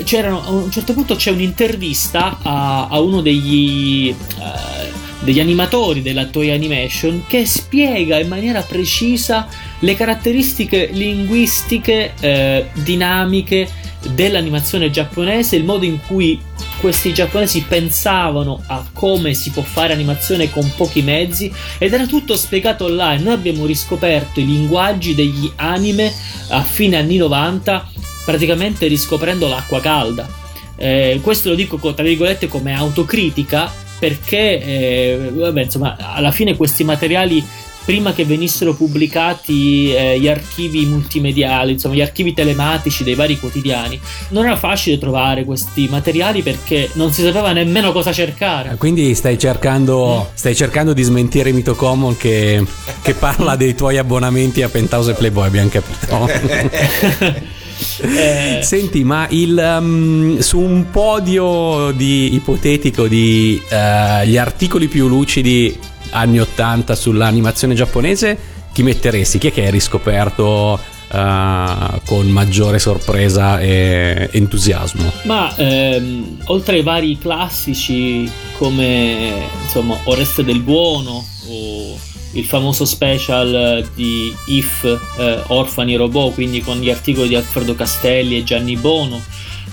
[0.04, 6.26] c'erano a un certo punto c'è un'intervista a, a uno degli eh, degli animatori della
[6.26, 9.48] Toy Animation che spiega in maniera precisa
[9.80, 13.68] le caratteristiche linguistiche eh, dinamiche
[14.14, 16.40] dell'animazione giapponese, il modo in cui
[16.78, 22.36] questi giapponesi pensavano a come si può fare animazione con pochi mezzi ed era tutto
[22.36, 23.22] spiegato online.
[23.22, 26.12] Noi abbiamo riscoperto i linguaggi degli anime
[26.50, 27.90] a fine anni 90
[28.24, 30.28] praticamente riscoprendo l'acqua calda.
[30.76, 36.56] Eh, questo lo dico co- tra virgolette come autocritica perché eh, vabbè, insomma, alla fine
[36.56, 37.44] questi materiali
[37.88, 43.98] prima che venissero pubblicati eh, gli archivi multimediali, insomma gli archivi telematici dei vari quotidiani,
[44.28, 48.76] non era facile trovare questi materiali perché non si sapeva nemmeno cosa cercare.
[48.76, 52.62] Quindi stai cercando, stai cercando di smentire Mito Common che,
[53.00, 57.46] che parla dei tuoi abbonamenti a Penthouse e Playboy, abbiamo capito.
[58.00, 65.08] Eh, Senti, ma il, um, su un podio di ipotetico di eh, gli articoli più
[65.08, 65.76] lucidi
[66.10, 68.38] anni 80 sull'animazione giapponese,
[68.72, 69.38] ti metteresti?
[69.38, 70.78] Chi è che hai riscoperto
[71.10, 75.10] eh, con maggiore sorpresa e entusiasmo?
[75.24, 81.98] Ma ehm, oltre ai vari classici come insomma Oreste del Buono o
[82.32, 84.84] il famoso special di If
[85.18, 89.20] eh, Orfani Robot, quindi con gli articoli di Alfredo Castelli e Gianni Bono.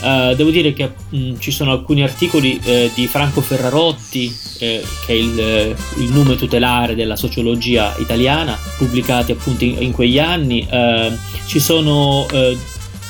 [0.02, 5.14] eh, devo dire che mh, ci sono alcuni articoli eh, di Franco Ferrarotti, eh, che
[5.14, 10.66] è il, eh, il nome tutelare della sociologia italiana, pubblicati appunto in, in quegli anni.
[10.70, 11.12] Eh,
[11.46, 12.58] ci sono eh,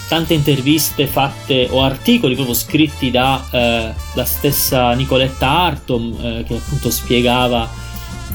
[0.08, 6.56] tante interviste fatte o articoli proprio scritti da eh, la stessa Nicoletta Artom eh, che
[6.56, 7.84] appunto spiegava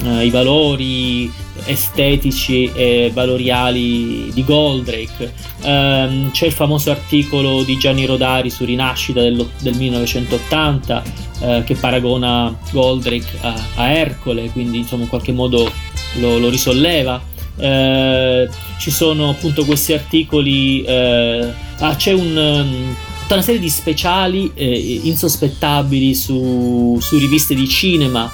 [0.04, 1.30] eh, i valori
[1.64, 5.32] estetici e valoriali di Goldrake.
[5.62, 11.02] Ehm, c'è il famoso articolo di Gianni Rodari su Rinascita del, del 1980
[11.40, 15.70] eh, che paragona Goldrake a, a Ercole, quindi insomma in qualche modo
[16.14, 17.22] lo, lo risolleva.
[17.56, 20.82] Eh, ci sono appunto questi articoli.
[20.82, 27.54] eh, ah, c'è un, um, tutta una serie di speciali eh, insospettabili su, su riviste
[27.54, 28.30] di cinema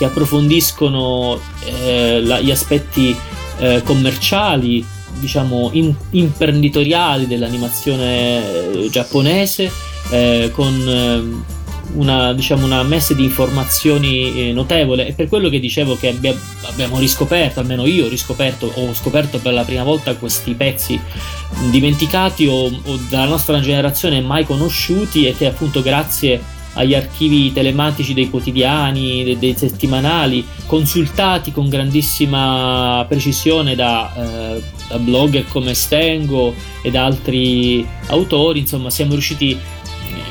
[0.00, 1.38] che approfondiscono
[1.84, 3.14] eh, la- gli aspetti
[3.58, 4.82] eh, commerciali,
[5.18, 9.70] diciamo im- imprenditoriali dell'animazione eh, giapponese,
[10.10, 11.44] eh, con ehm,
[11.96, 15.06] una, diciamo, una messa di informazioni eh, notevole.
[15.06, 19.38] E per quello che dicevo che abbia- abbiamo riscoperto, almeno io ho riscoperto, ho scoperto
[19.38, 20.98] per la prima volta questi pezzi
[21.68, 26.40] dimenticati o, o dalla nostra generazione mai conosciuti e che appunto grazie
[26.74, 34.98] agli archivi telematici dei quotidiani, de- dei settimanali, consultati con grandissima precisione da, eh, da
[34.98, 39.58] blogger come Stengo e da altri autori, insomma siamo riusciti eh,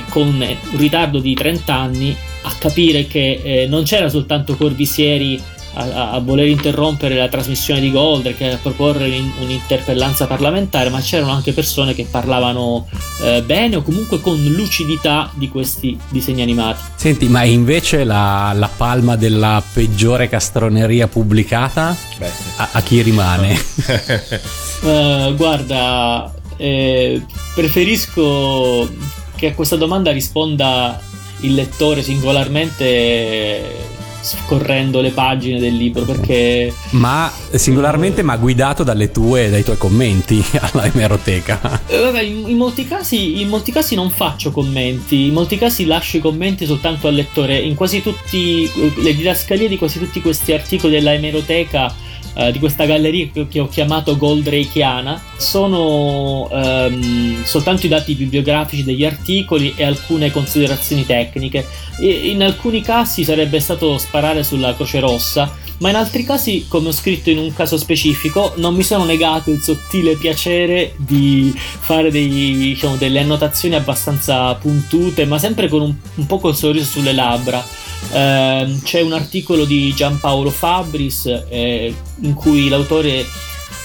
[0.10, 5.41] con un ritardo di 30 anni a capire che eh, non c'era soltanto Corvisieri
[5.73, 11.32] a, a- voler interrompere la trasmissione di Goldrake, a proporre un- un'interpellanza parlamentare, ma c'erano
[11.32, 12.88] anche persone che parlavano
[13.21, 16.82] eh, bene o comunque con lucidità di questi disegni animati.
[16.95, 23.58] Senti, ma invece la, la palma della peggiore castroneria pubblicata Beh, a, a chi rimane?
[24.82, 27.21] Eh, guarda, eh,
[27.53, 28.89] preferisco
[29.36, 30.99] che a questa domanda risponda
[31.41, 33.75] il lettore singolarmente eh,
[34.21, 40.43] scorrendo le pagine del libro perché ma singolarmente, ma guidato dalle tue, dai tuoi commenti
[40.60, 41.82] alla emeroteca.
[41.88, 45.86] Eh, vabbè, in, in molti casi, in molti casi non faccio commenti, in molti casi
[45.86, 47.60] lascio i commenti soltanto al lettore.
[47.60, 51.93] In quasi tutti le didascalie di quasi tutti questi articoli della emeroteca,
[52.34, 59.06] eh, di questa galleria che, ho chiamato Goldrakeana, sono ehm, soltanto i dati bibliografici degli
[59.06, 61.65] articoli e alcune considerazioni tecniche.
[62.00, 66.90] E in alcuni casi sarebbe stato sparare sulla Croce Rossa, ma in altri casi, come
[66.90, 72.12] ho scritto in un caso specifico, non mi sono negato il sottile piacere di fare
[72.12, 77.13] dei, diciamo, delle annotazioni abbastanza puntute, ma sempre con un, un po' col sorriso sulle
[77.13, 77.65] labbra.
[78.12, 83.25] Ehm, c'è un articolo di Giampaolo Fabris eh, in cui l'autore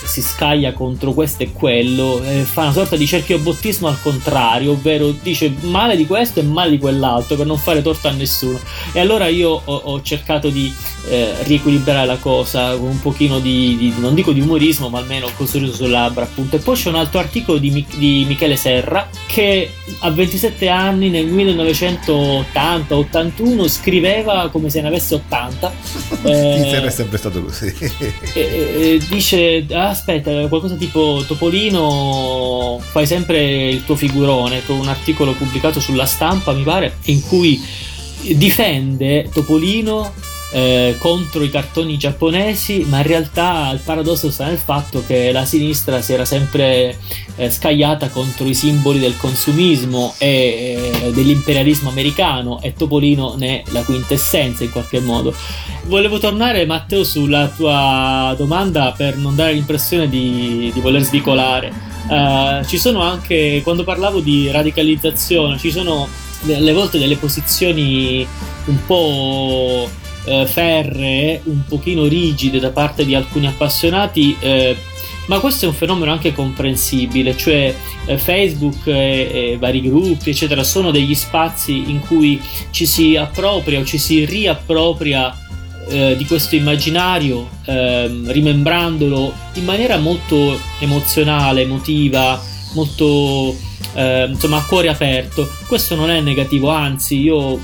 [0.05, 5.15] si scaglia contro questo e quello, eh, fa una sorta di cerchiobottismo al contrario, ovvero
[5.23, 8.59] dice male di questo e male di quell'altro per non fare torto a nessuno.
[8.93, 10.73] E allora io ho, ho cercato di
[11.09, 15.29] eh, riequilibrare la cosa con un pochino di, di, non dico di umorismo, ma almeno
[15.37, 16.57] con sorriso sulle labbra, appunto.
[16.57, 21.11] E poi c'è un altro articolo di, Mi- di Michele Serra che a 27 anni
[21.11, 25.73] nel 1980-81 scriveva come se ne avesse 80.
[26.11, 27.73] Il Serra è Eh, sempre stato così.
[28.35, 34.89] e- e dice ah, aspetta qualcosa tipo Topolino fai sempre il tuo figurone con un
[34.89, 37.61] articolo pubblicato sulla stampa mi pare in cui
[38.37, 40.13] difende Topolino
[40.55, 45.45] eh, contro i cartoni giapponesi ma in realtà il paradosso sta nel fatto che la
[45.45, 46.97] sinistra si era sempre
[47.35, 53.71] eh, scagliata contro i simboli del consumismo e eh, dell'imperialismo americano e Topolino ne è
[53.73, 55.35] la quintessenza in qualche modo
[55.87, 61.71] Volevo tornare Matteo sulla tua domanda per non dare l'impressione di, di voler svicolare.
[62.09, 66.09] Eh, ci sono anche, quando parlavo di radicalizzazione, ci sono
[66.47, 68.27] alle volte delle posizioni
[68.67, 69.89] un po'
[70.25, 74.37] eh, ferree, un pochino rigide da parte di alcuni appassionati.
[74.41, 74.77] eh,
[75.27, 80.63] ma questo è un fenomeno anche comprensibile, cioè eh, Facebook e, e vari gruppi, eccetera,
[80.63, 85.35] sono degli spazi in cui ci si appropria o ci si riappropria
[85.89, 92.41] eh, di questo immaginario, ehm, rimembrandolo in maniera molto emozionale, emotiva,
[92.75, 93.57] molto
[93.95, 95.49] eh, insomma a cuore aperto.
[95.67, 97.63] Questo non è negativo, anzi, io mh,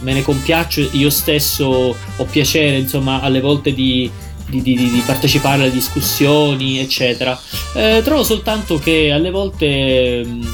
[0.00, 4.10] me ne compiaccio, io stesso ho piacere, insomma, alle volte di.
[4.44, 7.38] di- di- di partecipare alle discussioni, eccetera.
[7.74, 10.46] Eh, trovo soltanto che alle volte mh,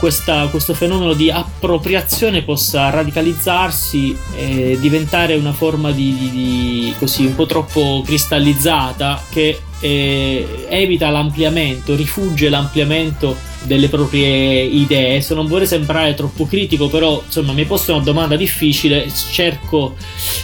[0.00, 7.26] questa- questo fenomeno di appropriazione possa radicalizzarsi e diventare una forma di, di- di- così
[7.26, 15.20] un po' troppo cristallizzata che eh, evita l'ampliamento, rifugge l'ampliamento delle proprie idee.
[15.20, 19.94] Se non vorrei sembrare troppo critico, però insomma mi hai posto una domanda difficile, cerco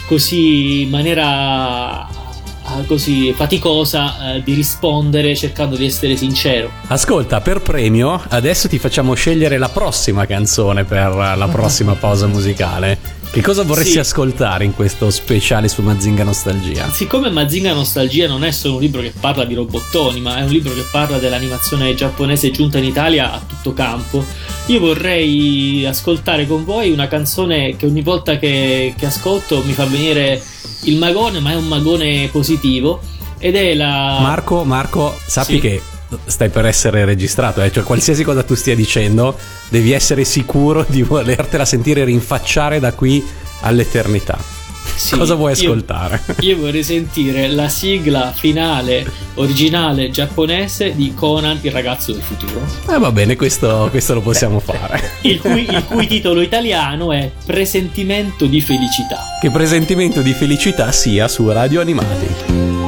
[0.05, 6.69] così in maniera ah, così faticosa eh, di rispondere cercando di essere sincero.
[6.85, 13.20] Ascolta, per premio, adesso ti facciamo scegliere la prossima canzone per la prossima pausa musicale.
[13.31, 13.99] Che cosa vorresti Sì.
[13.99, 16.89] ascoltare in questo speciale su Mazinga Nostalgia?
[16.91, 20.49] Siccome Mazinga Nostalgia non è solo un libro che parla di robottoni, ma è un
[20.49, 24.25] libro che parla dell'animazione giapponese giunta in Italia a tutto campo,
[24.65, 29.85] io vorrei ascoltare con voi una canzone che ogni volta che, che ascolto mi fa
[29.85, 30.41] venire
[30.83, 32.99] il magone, ma è un magone positivo.
[33.43, 34.19] Ed è la.
[34.21, 35.59] Marco, Marco, sappi Sì.
[35.61, 35.81] che
[36.25, 37.71] stai per essere registrato, eh?
[37.71, 39.37] cioè qualsiasi cosa tu stia dicendo,
[39.69, 43.23] devi essere sicuro di volertela sentire rinfacciare da qui
[43.61, 44.59] all'eternità.
[44.95, 46.21] Sì, cosa vuoi io- ascoltare?
[46.41, 49.05] Io vorrei sentire la sigla finale
[49.35, 52.61] originale giapponese di Conan, il ragazzo del futuro.
[52.89, 55.01] Eh, va bene, questo, questo lo possiamo fare.
[55.21, 59.37] il cui, il cui titolo italiano è Presentimento di felicità.
[59.39, 62.80] Che presentimento di felicità sia su Radio Animati.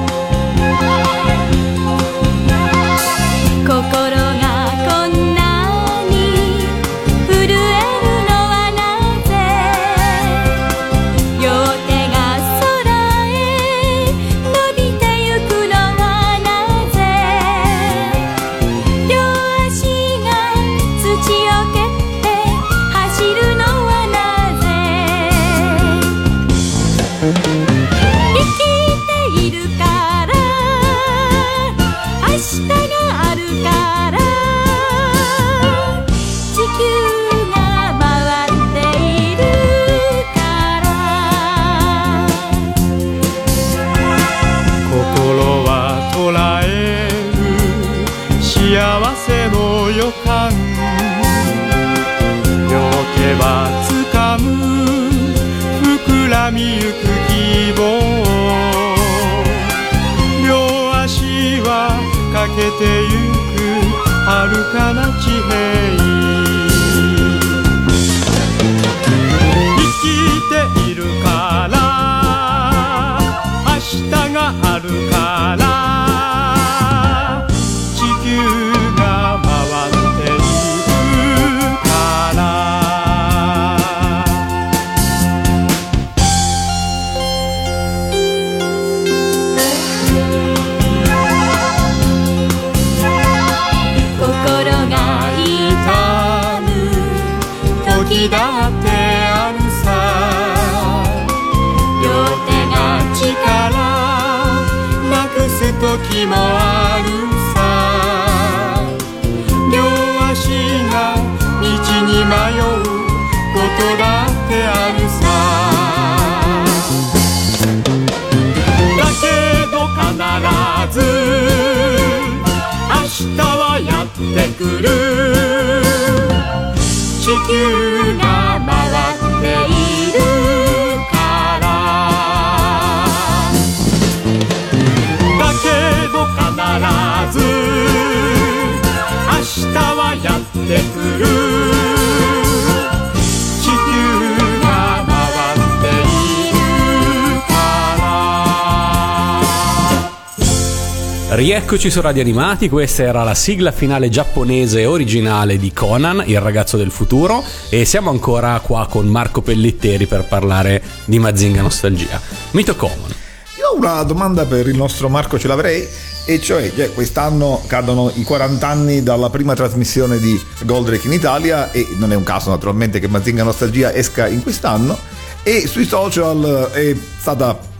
[151.43, 156.77] Rieccoci su Radio Animati, questa era la sigla finale giapponese originale di Conan, il ragazzo
[156.77, 162.17] del futuro, e siamo ancora qua con Marco Pellitteri per parlare di Mazinga Nostalgia.
[162.51, 163.13] Mito Common.
[163.59, 165.85] Io ho una domanda per il nostro Marco Ce l'avrei,
[166.25, 171.71] e cioè cioè, quest'anno cadono i 40 anni dalla prima trasmissione di Goldrake in Italia
[171.71, 174.97] e non è un caso naturalmente che Mazinga Nostalgia esca in quest'anno
[175.43, 177.71] e sui social è stata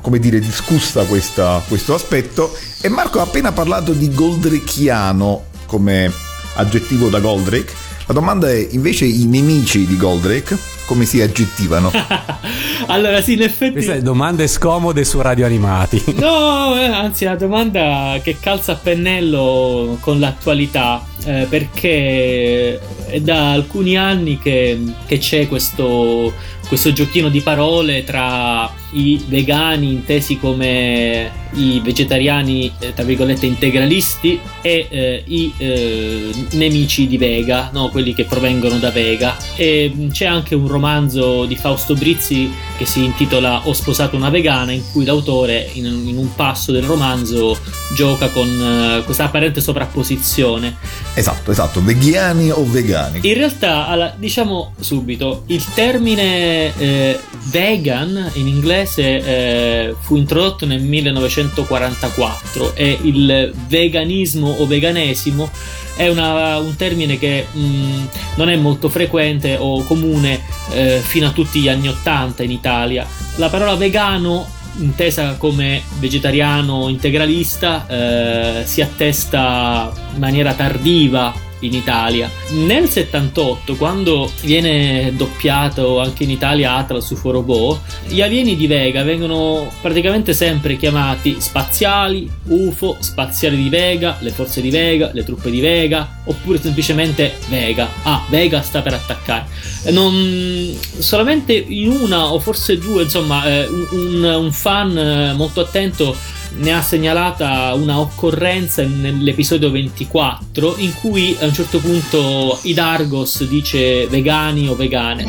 [0.00, 6.12] come dire discussa questa- questo aspetto e Marco ha appena parlato di Goldrakeiano come
[6.56, 7.72] aggettivo da Goldrake.
[8.06, 11.90] La domanda è invece i nemici di Goldrake come si aggettivano?
[12.88, 13.72] allora, sì, in effetti.
[13.72, 16.02] Queste domande scomode su Radio Animati.
[16.24, 23.52] No, eh, anzi, una domanda che calza a pennello con l'attualità, eh, perché è da
[23.52, 26.32] alcuni anni che, che c'è questo,
[26.66, 34.40] questo giochino di parole tra i vegani intesi come i vegetariani, eh, tra virgolette, integralisti
[34.60, 37.90] e eh, i eh, nemici di Vega, no?
[37.90, 39.36] quelli che provengono da Vega.
[39.56, 44.30] E mh, c'è anche un romanzo di Fausto Brizzi che si intitola Ho sposato una
[44.30, 47.56] vegana, in cui l'autore, in, in un passo del romanzo,
[47.94, 50.76] gioca con eh, questa apparente sovrapposizione.
[51.14, 53.20] esatto, esatto, veghiani o vegani?
[53.22, 60.80] In realtà, alla- diciamo subito, il termine eh, vegan in inglese eh, fu introdotto nel
[60.82, 65.50] 1944 e il veganismo o veganesimo
[65.96, 70.40] è una- un termine che mh, non è molto frequente o comune
[70.72, 73.06] eh, fino a tutti gli anni 80 in Italia.
[73.36, 74.48] La parola vegano
[74.78, 81.32] intesa come vegetariano integralista eh, si attesta in maniera tardiva
[81.66, 82.30] in Italia.
[82.50, 89.02] Nel 78, quando viene doppiato anche in Italia Atlas UFO Robot, gli alieni di Vega
[89.02, 95.50] vengono praticamente sempre chiamati spaziali, UFO, spaziali di Vega, le forze di Vega, le truppe
[95.50, 97.88] di Vega, oppure semplicemente Vega.
[98.02, 99.46] Ah, Vega sta per attaccare.
[99.90, 106.16] Non, solamente in una o forse due, insomma, eh, un, un fan eh, molto attento
[106.56, 114.06] ne ha segnalata una occorrenza nell'episodio 24 in cui a un certo punto Idargos dice
[114.06, 115.24] vegani o vegane.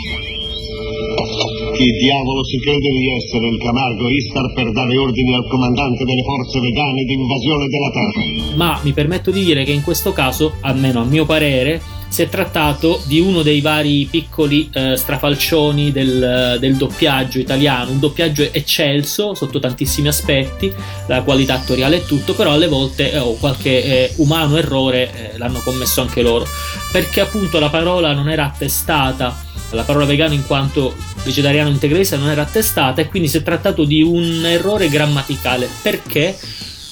[1.76, 6.23] Chi diavolo si crede di essere il Camargo Istar per dare ordini al comandante delle
[6.23, 8.55] forze vegane di invasione della Terra?
[8.55, 11.82] Ma mi permetto di dire che in questo caso, almeno a mio parere,
[12.16, 17.99] si è trattato di uno dei vari piccoli eh, strafalcioni del, del doppiaggio italiano, un
[17.99, 20.74] doppiaggio eccelso sotto tantissimi aspetti,
[21.07, 25.38] la qualità attoriale e tutto, però alle volte eh, oh, qualche eh, umano errore eh,
[25.38, 26.47] l'hanno commesso anche loro,
[26.89, 29.38] perché appunto la parola non era attestata,
[29.72, 33.84] la parola vegano in quanto vegetariano integralista non era attestata e quindi si è trattato
[33.84, 36.34] di un errore grammaticale, perché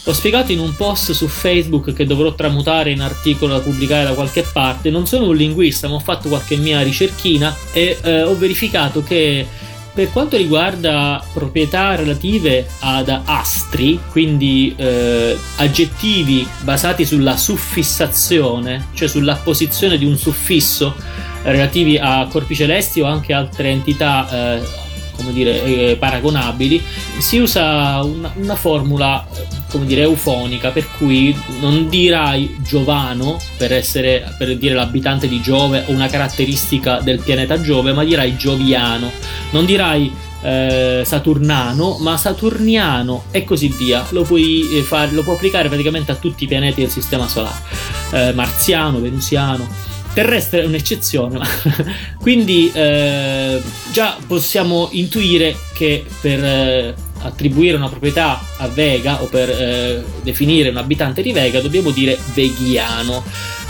[0.05, 4.13] L'ho spiegato in un post su Facebook che dovrò tramutare in articolo da pubblicare da
[4.13, 4.89] qualche parte.
[4.89, 9.47] Non sono un linguista, ma ho fatto qualche mia ricerchina e eh, ho verificato che
[9.93, 19.97] per quanto riguarda proprietà relative ad astri, quindi eh, aggettivi basati sulla suffissazione, cioè sull'apposizione
[19.97, 20.95] di un suffisso
[21.43, 24.82] relativi a corpi celesti o anche altre entità eh,
[25.15, 26.81] come dire, eh, paragonabili,
[27.19, 33.73] si usa una, una formula eh, come dire eufonica per cui non dirai Giovano per
[33.73, 39.11] essere per dire l'abitante di Giove o una caratteristica del pianeta Giove, ma dirai Gioviano.
[39.51, 40.11] Non dirai
[40.43, 44.05] eh, Saturnano, ma Saturniano e così via.
[44.09, 47.61] Lo puoi eh, fare, lo puoi applicare praticamente a tutti i pianeti del sistema solare.
[48.11, 49.67] Eh, marziano, venusiano.
[50.13, 51.39] Terrestre è un'eccezione,
[52.21, 53.61] quindi eh,
[53.91, 56.93] già possiamo intuire che per eh,
[57.23, 62.17] attribuire una proprietà a Vega o per eh, definire un abitante di Vega dobbiamo dire
[62.33, 63.23] veghiano.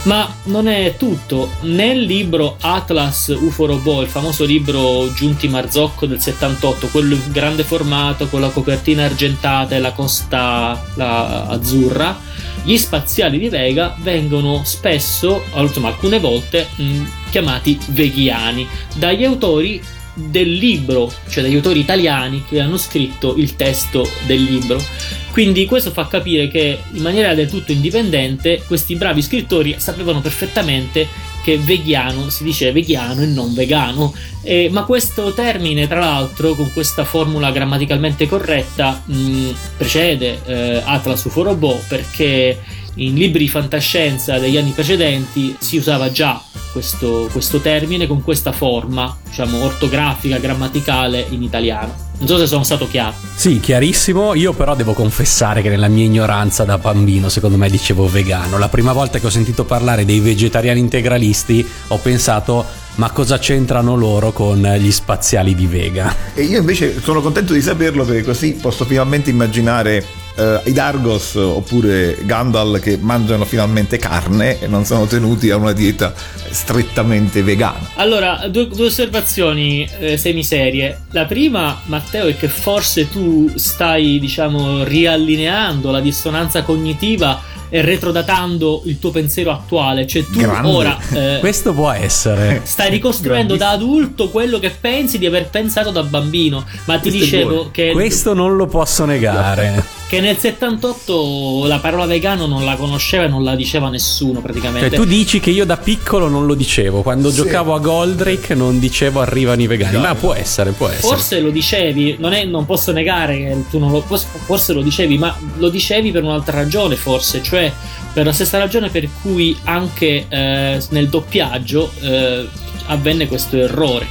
[0.04, 1.50] Ma non è tutto.
[1.62, 7.64] Nel libro Atlas UFO Robot, il famoso libro Giunti Marzocco del 78, quello in grande
[7.64, 12.20] formato con la copertina argentata e la costa la azzurra,
[12.64, 19.80] gli spaziali di Vega vengono spesso, insomma alcune volte, mh, chiamati veghiani dagli autori
[20.14, 24.82] del libro, cioè dagli autori italiani che hanno scritto il testo del libro.
[25.30, 31.08] Quindi questo fa capire che in maniera del tutto indipendente questi bravi scrittori sapevano perfettamente
[31.44, 34.14] che veghiano si dice veghiano e non vegano.
[34.42, 41.24] Eh, ma questo termine, tra l'altro, con questa formula grammaticalmente corretta, mh, precede eh, Atlas
[41.24, 42.58] UFO Robot perché
[42.96, 46.42] in libri di fantascienza degli anni precedenti si usava già
[46.72, 52.03] questo, questo termine con questa forma, diciamo, ortografica, grammaticale in italiano.
[52.18, 53.14] Non so se sono stato chiaro.
[53.34, 54.34] Sì, chiarissimo.
[54.34, 58.56] Io però devo confessare che nella mia ignoranza da bambino, secondo me dicevo vegano.
[58.58, 63.96] La prima volta che ho sentito parlare dei vegetariani integralisti, ho pensato ma cosa c'entrano
[63.96, 66.14] loro con gli spaziali di Vega?
[66.34, 71.34] E io invece sono contento di saperlo perché così posso finalmente immaginare eh, i Dargos
[71.34, 76.12] oppure Gandalf che mangiano finalmente carne e non sono tenuti a una dieta
[76.50, 77.90] strettamente vegana.
[77.96, 81.02] Allora, due, due osservazioni eh, semiserie.
[81.10, 88.82] La prima, Matteo, è che forse tu stai, diciamo, riallineando la dissonanza cognitiva e retrodatando
[88.84, 90.06] il tuo pensiero attuale.
[90.06, 90.68] Cioè, tu Grande.
[90.68, 92.60] ora eh, Questo può essere.
[92.64, 96.64] stai ricostruendo da adulto quello che pensi di aver pensato da bambino.
[96.84, 100.02] Ma ti Questo dicevo che, Questo non lo posso negare.
[100.06, 104.88] che nel 78 la parola vegano non la conosceva e non la diceva nessuno praticamente.
[104.90, 107.02] Cioè, tu dici che io da piccolo non lo dicevo.
[107.02, 107.36] Quando Sì.
[107.36, 109.96] giocavo a Goldrake non dicevo arrivano i vegani.
[109.98, 111.06] Ma può essere, può essere.
[111.14, 114.82] Forse lo dicevi, non, è- non posso negare che tu non lo forse- forse lo
[114.82, 117.72] dicevi, ma lo dicevi per un'altra ragione, forse, cioè
[118.12, 122.46] per la stessa ragione per cui anche eh, nel doppiaggio eh,
[122.86, 124.06] avvenne questo errore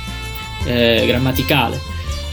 [0.65, 1.79] eh, grammaticale.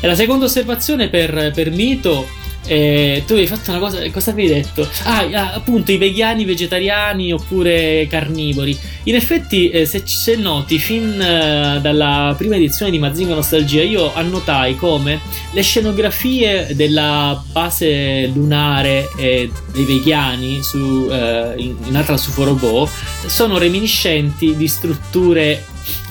[0.01, 2.27] E la seconda osservazione per, per mito.
[2.71, 4.89] Eh, tu hai fatto una cosa, cosa avevi detto?
[5.03, 8.79] Ah, ah, appunto, i vegani, vegetariani oppure carnivori.
[9.05, 14.15] In effetti, eh, se, se noti, fin eh, dalla prima edizione di Mazinga Nostalgia, io
[14.15, 15.19] annotai come
[15.51, 22.89] le scenografie della base lunare eh, dei vegani su, eh, in, in Atlas UFO Robot
[23.27, 25.65] sono reminiscenti di strutture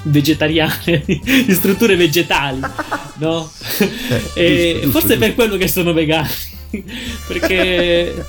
[0.04, 2.60] vegetariane, di strutture vegetali,
[3.18, 3.50] no?
[4.34, 6.30] e giusto, forse giusto, è per quello che sono vegani.
[7.28, 8.26] Perché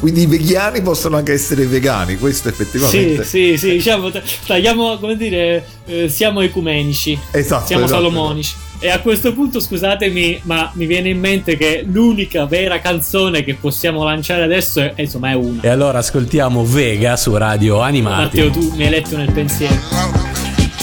[0.00, 3.24] Quindi i vegani possono anche essere vegani, questo sì, effettivamente.
[3.24, 7.18] sì, sì, diciamo, t- tagliamo, come dire, eh, siamo ecumenici.
[7.30, 8.54] Esatto, Siamo esatto, salomonici.
[8.80, 13.54] E a questo punto, scusatemi, ma mi viene in mente che l'unica vera canzone che
[13.54, 15.62] possiamo lanciare adesso è, insomma, è una.
[15.62, 18.40] E allora ascoltiamo Vega su Radio Animati.
[18.40, 20.27] Matteo, tu mi hai letto nel pensiero.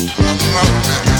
[0.05, 1.14] In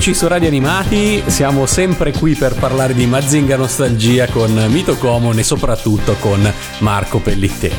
[0.00, 5.38] Eccoci su Radio Animati, siamo sempre qui per parlare di Mazinga Nostalgia con Mito Common
[5.38, 7.74] e soprattutto con Marco Pellitteri.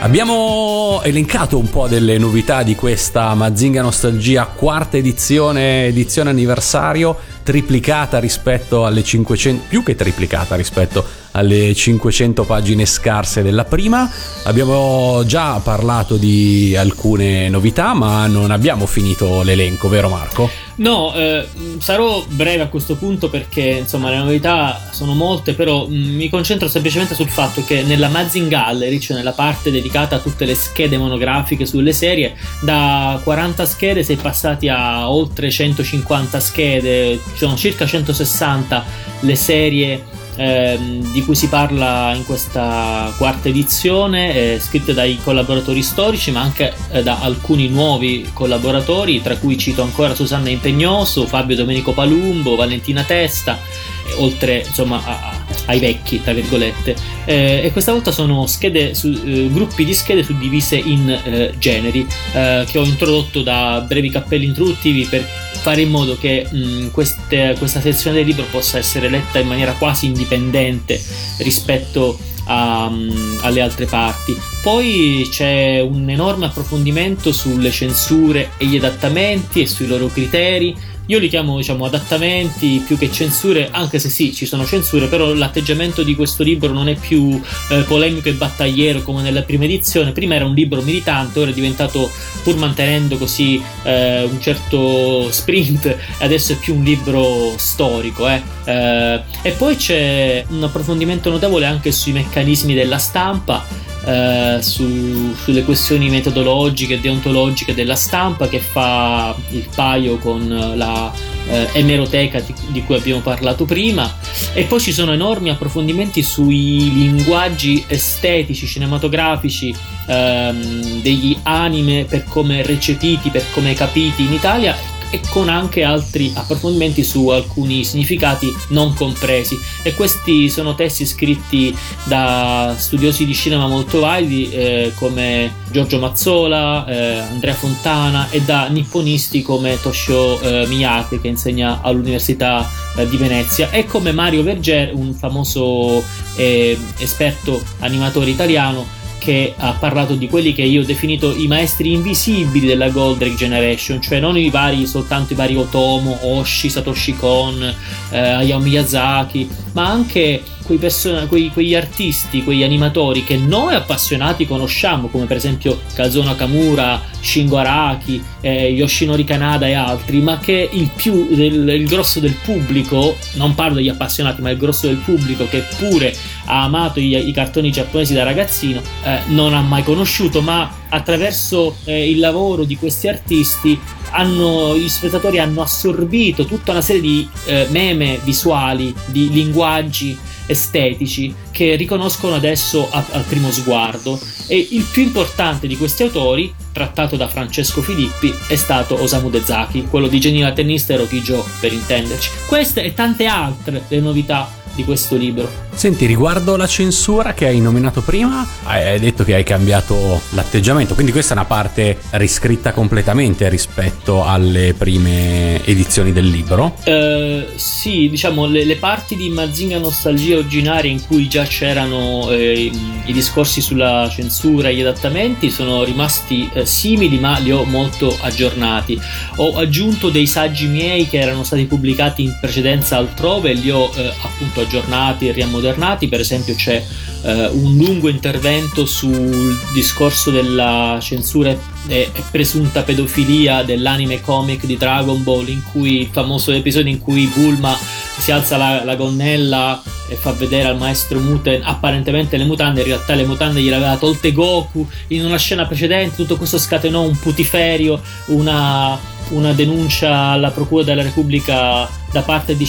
[0.00, 8.18] Abbiamo elencato un po' delle novità di questa Mazinga Nostalgia quarta edizione, edizione anniversario, triplicata
[8.18, 14.06] rispetto alle 500, più che triplicata rispetto alle 500 pagine scarse della prima.
[14.44, 20.67] Abbiamo già parlato di alcune novità, ma non abbiamo finito l'elenco, vero Marco?
[20.78, 21.46] No, eh,
[21.78, 26.68] sarò breve a questo punto perché insomma le novità sono molte, però mh, mi concentro
[26.68, 30.96] semplicemente sul fatto che nella Mazing Gallery, cioè nella parte dedicata a tutte le schede
[30.96, 37.84] monografiche sulle serie, da 40 schede si è passati a oltre 150 schede, sono circa
[37.84, 38.84] 160
[39.20, 40.04] le serie
[40.38, 46.40] ehm, di cui si parla in questa quarta edizione, eh, scritte dai collaboratori storici, ma
[46.40, 52.54] anche eh, da alcuni nuovi collaboratori, tra cui cito ancora Susanna Impegnoso, Fabio Domenico Palumbo,
[52.56, 53.58] Valentina Testa,
[54.06, 55.36] eh, oltre insomma a-
[55.66, 56.96] ai vecchi, tra virgolette.
[57.26, 62.06] Eh, e questa volta sono schede su- eh, gruppi di schede suddivise in eh, generi,
[62.32, 65.26] eh, che ho introdotto da brevi cappelli introduttivi per
[65.68, 69.72] fare in modo che mh, queste- questa sezione del libro possa essere letta in maniera
[69.72, 70.98] quasi indipendente
[71.40, 74.34] rispetto a, mh, alle altre parti.
[74.62, 80.74] Poi c'è un enorme approfondimento sulle censure e gli adattamenti e sui loro criteri.
[81.08, 85.32] Io li chiamo diciamo adattamenti più che censure, anche se sì, ci sono censure, però
[85.32, 87.40] l'atteggiamento di questo libro non è più
[87.70, 90.12] eh, polemico e battagliero come nella prima edizione.
[90.12, 92.10] Prima era un libro militante, ora è diventato,
[92.42, 98.28] pur mantenendo così eh, un certo sprint, adesso è più un libro storico.
[98.28, 98.42] eh.
[98.64, 103.64] Eh, e poi c'è un approfondimento notevole anche sui meccanismi della stampa.
[104.04, 111.12] Eh, su- sulle questioni metodologiche e deontologiche della stampa che fa il paio con la
[111.48, 114.16] eh, emeroteca di, di cui abbiamo parlato prima.
[114.52, 119.74] E poi ci sono enormi approfondimenti sui linguaggi estetici cinematografici
[120.06, 126.32] ehm, degli anime per come recepiti per come capiti in Italia e con anche altri
[126.34, 129.58] approfondimenti su alcuni significati non compresi.
[129.82, 136.86] E questi sono testi scritti da studiosi di cinema molto validi eh, come Giorgio Mazzola,
[136.86, 143.16] eh, Andrea Fontana e da nipponisti come Toshio eh, Miyake che insegna all'Università eh, di
[143.16, 146.02] Venezia e come Mario Verger, un famoso
[146.36, 151.92] eh, esperto animatore italiano che ha parlato di quelli che io ho definito i maestri
[151.92, 157.62] invisibili della Goldrake Generation, cioè non i vari, soltanto i vari Otomo, Oshi, Satoshi Kon,
[158.10, 159.48] eh, Hayao Miyazaki,
[159.78, 165.36] ma anche quei person- quei- quegli artisti, quegli animatori che noi appassionati conosciamo, come per
[165.36, 171.68] esempio Kazuo Nakamura, Shingo Araki, eh, Yoshinori Kanada e altri, ma che il più del
[171.68, 176.12] il grosso del pubblico, non parlo degli appassionati, ma il grosso del pubblico che pure
[176.46, 181.76] ha amato i, i cartoni giapponesi da ragazzino, eh, non ha mai conosciuto, ma attraverso
[181.84, 183.78] eh, il lavoro di questi artisti
[184.10, 191.34] hanno, gli spettatori hanno assorbito tutta una serie di eh, meme visuali, di linguaggi estetici
[191.50, 194.18] che riconoscono adesso al primo sguardo.
[194.46, 199.86] E il più importante di questi autori trattato da Francesco Filippi è stato Osamu Dezaki
[199.90, 202.30] quello di Genila Tennista e Rokijo per intenderci.
[202.46, 207.60] Queste e tante altre le novità di questo libro Senti, riguardo la censura che hai
[207.60, 213.48] nominato prima, hai detto che hai cambiato l'atteggiamento, quindi questa è una parte riscritta completamente
[213.48, 216.74] rispetto alle prime edizioni del libro.
[216.82, 222.72] Eh, sì, diciamo le, le parti di Mazinga Nostalgia originaria in cui già c'erano eh,
[223.04, 228.16] i, discorsi sulla censura e gli adattamenti sono rimasti eh, simili ma li ho molto
[228.20, 229.00] aggiornati.
[229.36, 233.88] Ho aggiunto dei saggi miei che erano stati pubblicati in precedenza altrove e li ho
[233.94, 236.08] eh, appunto aggiornati e riammodernati.
[236.08, 236.84] Per esempio c'è
[237.22, 241.56] eh, un lungo intervento sul discorso della censura
[241.86, 247.26] e presunta pedofilia dell'anime comic di Dragon Ball in cui il famoso episodio in cui
[247.26, 247.76] Bulma
[248.18, 252.86] si alza la, la gonnella e fa vedere al maestro Muten apparentemente le mutande in
[252.86, 257.16] realtà le mutande gliele aveva tolte Goku in una scena precedente tutto questo scatenò un
[257.18, 258.98] putiferio una,
[259.30, 262.64] una denuncia alla procura della Repubblica da parte di,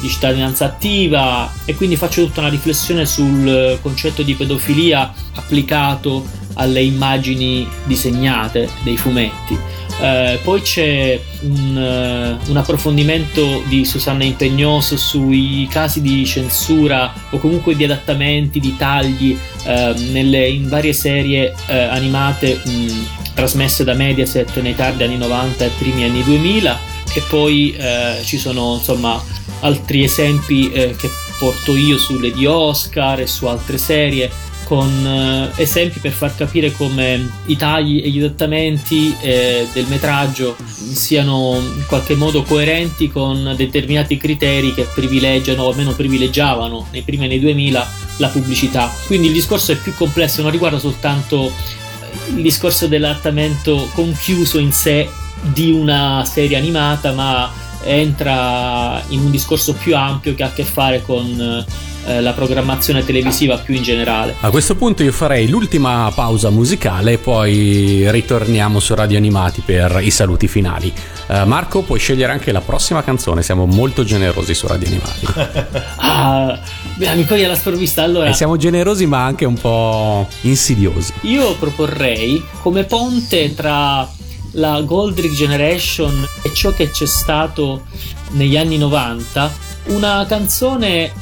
[0.00, 6.24] di cittadinanza attiva e quindi faccio tutta una riflessione sul concetto di pedofilia applicato
[6.54, 9.58] alle immagini disegnate dei fumetti.
[9.98, 17.38] Eh, poi c'è un, eh, un approfondimento di Susanna Impegnoso sui casi di censura o
[17.38, 23.92] comunque di adattamenti, di tagli eh, nelle, in varie serie eh, animate mh, trasmesse da
[23.92, 26.80] Mediaset nei tardi anni 90 e primi anni 2000
[27.14, 29.22] e poi eh, ci sono insomma
[29.60, 31.08] altri esempi eh, che
[31.38, 34.30] porto io sulle di Oscar e su altre serie
[34.64, 40.56] con eh, esempi per far capire come i tagli e gli adattamenti eh, del metraggio
[40.64, 47.26] siano in qualche modo coerenti con determinati criteri che privilegiano o almeno privilegiavano nei primi
[47.26, 48.90] anni 2000 la pubblicità.
[49.06, 51.52] Quindi il discorso è più complesso, non riguarda soltanto
[52.34, 55.08] il discorso dell'adattamento conchiuso in sé
[55.42, 57.50] di una serie animata, ma
[57.82, 61.64] entra in un discorso più ampio che ha a che fare con
[62.06, 64.34] eh, la programmazione televisiva più in generale.
[64.40, 69.98] A questo punto io farei l'ultima pausa musicale e poi ritorniamo su Radio Animati per
[70.02, 70.92] i saluti finali.
[71.28, 75.84] Eh, Marco, puoi scegliere anche la prossima canzone, siamo molto generosi su Radio Animati.
[75.98, 76.58] Ah,
[77.14, 78.02] mi coglie la sprovvista.
[78.02, 81.12] Allora, e siamo generosi ma anche un po' insidiosi.
[81.22, 84.08] io proporrei come ponte tra
[84.52, 87.84] la Goldrick Generation e ciò che c'è stato
[88.30, 89.52] negli anni 90
[89.86, 91.12] una canzone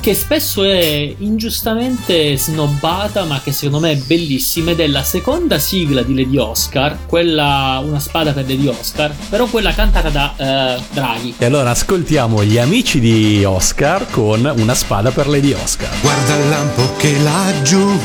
[0.00, 5.58] che spesso è ingiustamente snobbata ma che secondo me è bellissima ed è la seconda
[5.58, 10.82] sigla di Lady Oscar quella Una spada per Lady Oscar però quella cantata da eh,
[10.92, 15.88] Draghi E allora ascoltiamo gli amici di Oscar con una spada per Lady Oscar.
[16.00, 17.98] Guarda il lampo che laggiù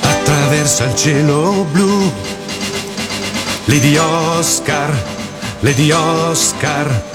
[0.00, 2.12] attraversa il cielo blu.
[3.66, 4.90] Lady Oscar,
[5.60, 7.09] Lady Oscar,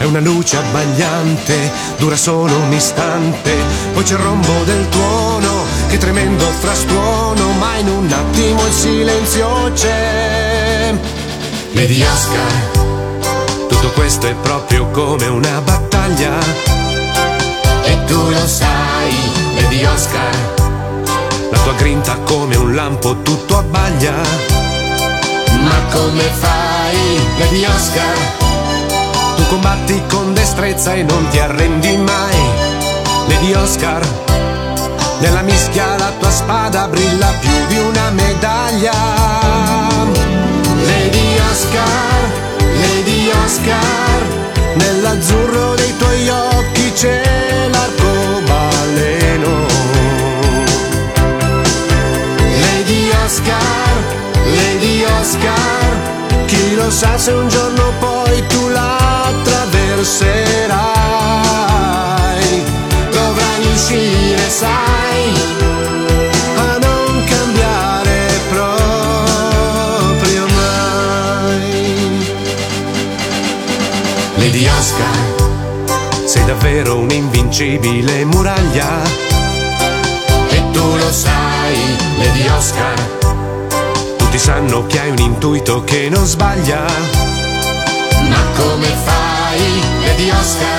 [0.00, 3.54] è una luce abbagliante, dura solo un istante.
[3.92, 9.70] Poi c'è il rombo del tuono, che tremendo frastuono, ma in un attimo il silenzio
[9.74, 10.94] c'è.
[11.72, 12.78] Lady Oscar,
[13.68, 16.32] tutto questo è proprio come una battaglia.
[17.84, 19.14] E tu lo sai,
[19.56, 20.34] Lady Oscar,
[21.50, 24.14] la tua grinta come un lampo tutto abbaglia.
[25.62, 28.49] Ma come fai, Lady Oscar?
[29.50, 32.38] Combatti con destrezza e non ti arrendi mai.
[33.26, 34.00] Lady Oscar,
[35.18, 38.92] nella mischia la tua spada brilla più di una medaglia.
[40.84, 42.30] Lady Oscar,
[42.80, 44.22] Lady Oscar,
[44.74, 49.66] nell'azzurro dei tuoi occhi c'è l'arcobaleno.
[52.60, 53.92] Lady Oscar,
[54.44, 58.59] Lady Oscar, chi lo sa se un giorno poi tu
[60.00, 60.78] attraverserai.
[63.10, 65.32] Dovrai uscire, sai,
[66.56, 72.26] a non cambiare proprio mai.
[74.36, 79.02] Lady Oscar, sei davvero un'invincibile muraglia.
[80.48, 82.98] E tu lo sai, Lady Oscar.
[84.16, 86.84] Tutti sanno che hai un intuito che non sbaglia.
[88.28, 90.78] Ma come fai, Lady Oscar?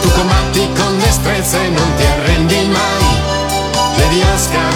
[0.00, 3.04] Tu combatti con destrezza e non ti arrendi mai.
[3.96, 4.74] Lady Oscar,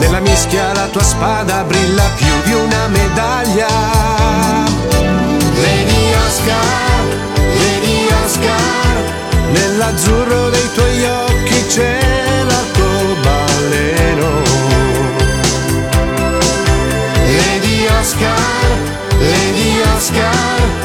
[0.00, 3.68] nella mischia la tua spada brilla più di una medaglia.
[5.54, 7.04] Lady Oscar,
[7.36, 8.96] Lady Oscar,
[9.52, 12.00] nell'azzurro dei tuoi occhi c'è
[12.44, 14.30] l'arcobaleno.
[17.24, 18.78] Lady Oscar,
[19.18, 20.81] Lady Oscar,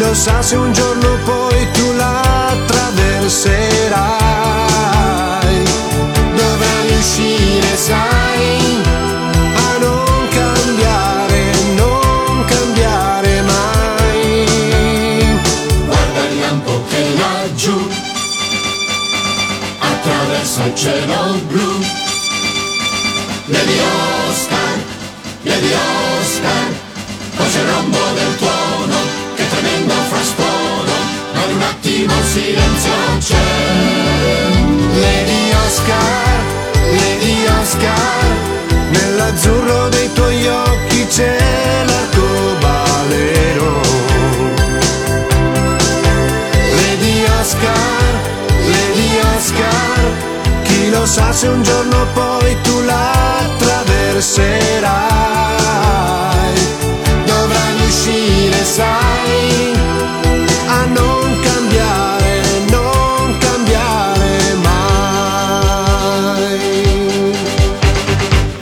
[0.00, 2.22] lo sa se un giorno poi tu la
[2.52, 4.39] attraverserai.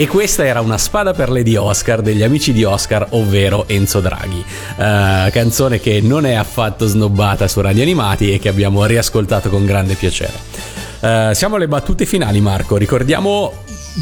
[0.08, 4.42] Questa era una spada per Lady Oscar degli amici di Oscar, ovvero Enzo Draghi.
[4.76, 9.64] Eh, canzone che non è affatto snobbata su Radio Animati e che abbiamo riascoltato con
[9.66, 10.32] grande piacere.
[11.00, 12.76] Eh, siamo alle battute finali, Marco.
[12.76, 13.52] Ricordiamo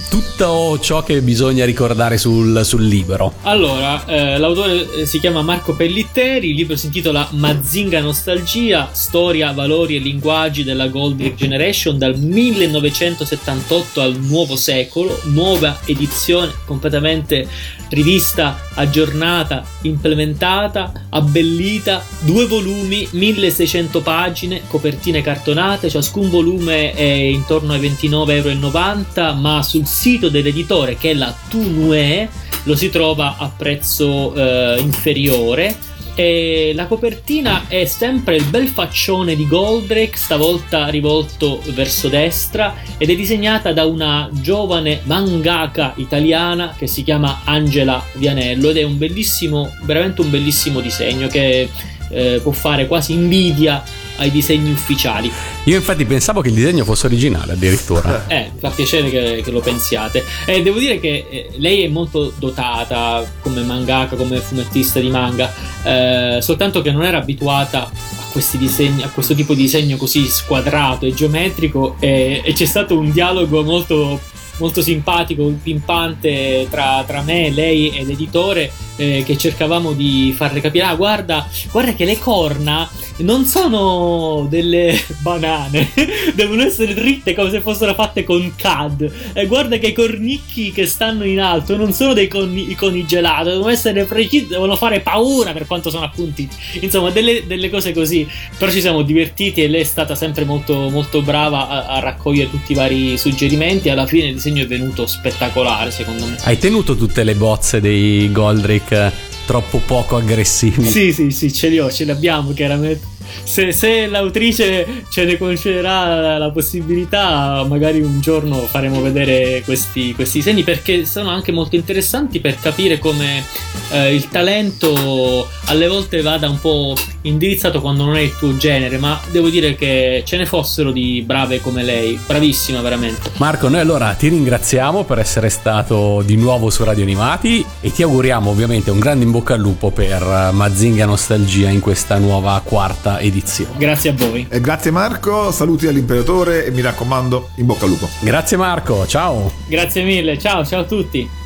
[0.09, 3.35] tutto ciò che bisogna ricordare sul, sul libro.
[3.43, 9.53] Allora, eh, l'autore eh, si chiama Marco Pellitteri, il libro si intitola Mazinga Nostalgia, storia,
[9.53, 17.49] valori e linguaggi della Golden Generation dal 1978 al nuovo secolo, nuova edizione completamente
[17.91, 27.81] rivista, aggiornata, implementata, abbellita, due volumi, 1600 pagine, copertine cartonate, ciascun volume è intorno ai
[27.81, 32.29] 29,90 euro, ma sul sito dell'editore che è la Tunue
[32.67, 35.95] lo si trova a prezzo eh, inferiore.
[36.19, 43.11] E la copertina è sempre il bel faccione di Goldrake, stavolta rivolto verso destra, ed
[43.11, 48.97] è disegnata da una giovane mangaka italiana che si chiama Angela Vianello ed è un
[48.97, 51.69] bellissimo, veramente un bellissimo disegno che
[52.09, 53.83] eh, può fare quasi invidia
[54.17, 55.31] ai disegni ufficiali.
[55.65, 58.27] Io infatti pensavo che il disegno fosse originale addirittura.
[58.29, 60.25] Eh, fa piacere che, che lo pensiate.
[60.45, 65.53] E devo dire che eh, lei è molto dotata come mangaka, come fumettista di manga,
[65.83, 70.27] eh, soltanto che non era abituata a questi disegni, a questo tipo di disegno così
[70.27, 74.21] squadrato e geometrico e, e c'è stato un dialogo molto
[74.59, 80.85] molto simpatico, pimpante tra, tra me, lei e l'editore eh, che cercavamo di farle capire,
[80.85, 82.89] ah guarda, guarda che le corna
[83.19, 85.91] non sono delle banane,
[86.35, 89.13] devono essere dritte come se fossero fatte con CAD.
[89.33, 92.75] E guarda che i cornicchi che stanno in alto non sono dei coni,
[93.07, 96.55] gelati, devono essere precisi, devono fare paura per quanto sono appuntiti.
[96.81, 98.27] Insomma, delle, delle, cose così.
[98.59, 102.51] Però ci siamo divertiti e lei è stata sempre molto, molto brava a, a raccogliere
[102.51, 103.89] tutti i vari suggerimenti.
[103.89, 106.37] Alla fine disegno è venuto spettacolare, secondo me.
[106.43, 109.13] Hai tenuto tutte le bozze dei Goldrake
[109.45, 110.85] troppo poco aggressivi.
[110.85, 113.15] Sì, sì, sì, ce li ho, ce li abbiamo chiaramente.
[113.45, 120.43] Se, se, l'autrice ce ne concederà la possibilità, magari un giorno faremo vedere questi, questi
[120.43, 123.45] segni perché sono anche molto interessanti per capire come
[123.91, 128.99] eh, il talento alle volte vada un po' indirizzato quando non è il tuo genere,
[128.99, 133.31] ma devo dire che ce ne fossero di brave come lei, bravissima veramente.
[133.37, 138.03] Marco, noi allora ti ringraziamo per essere stato di nuovo su Radio Animati e ti
[138.03, 143.16] auguriamo ovviamente un grande in bocca al lupo per Mazinga Nostalgia in questa nuova quarta
[143.21, 143.79] edizione.
[143.79, 144.47] Grazie a voi.
[144.49, 148.09] E grazie Marco, saluti all'imperatore e mi raccomando, in bocca al lupo.
[148.21, 149.53] Grazie Marco, ciao.
[149.67, 151.46] Grazie mille, ciao, ciao a tutti.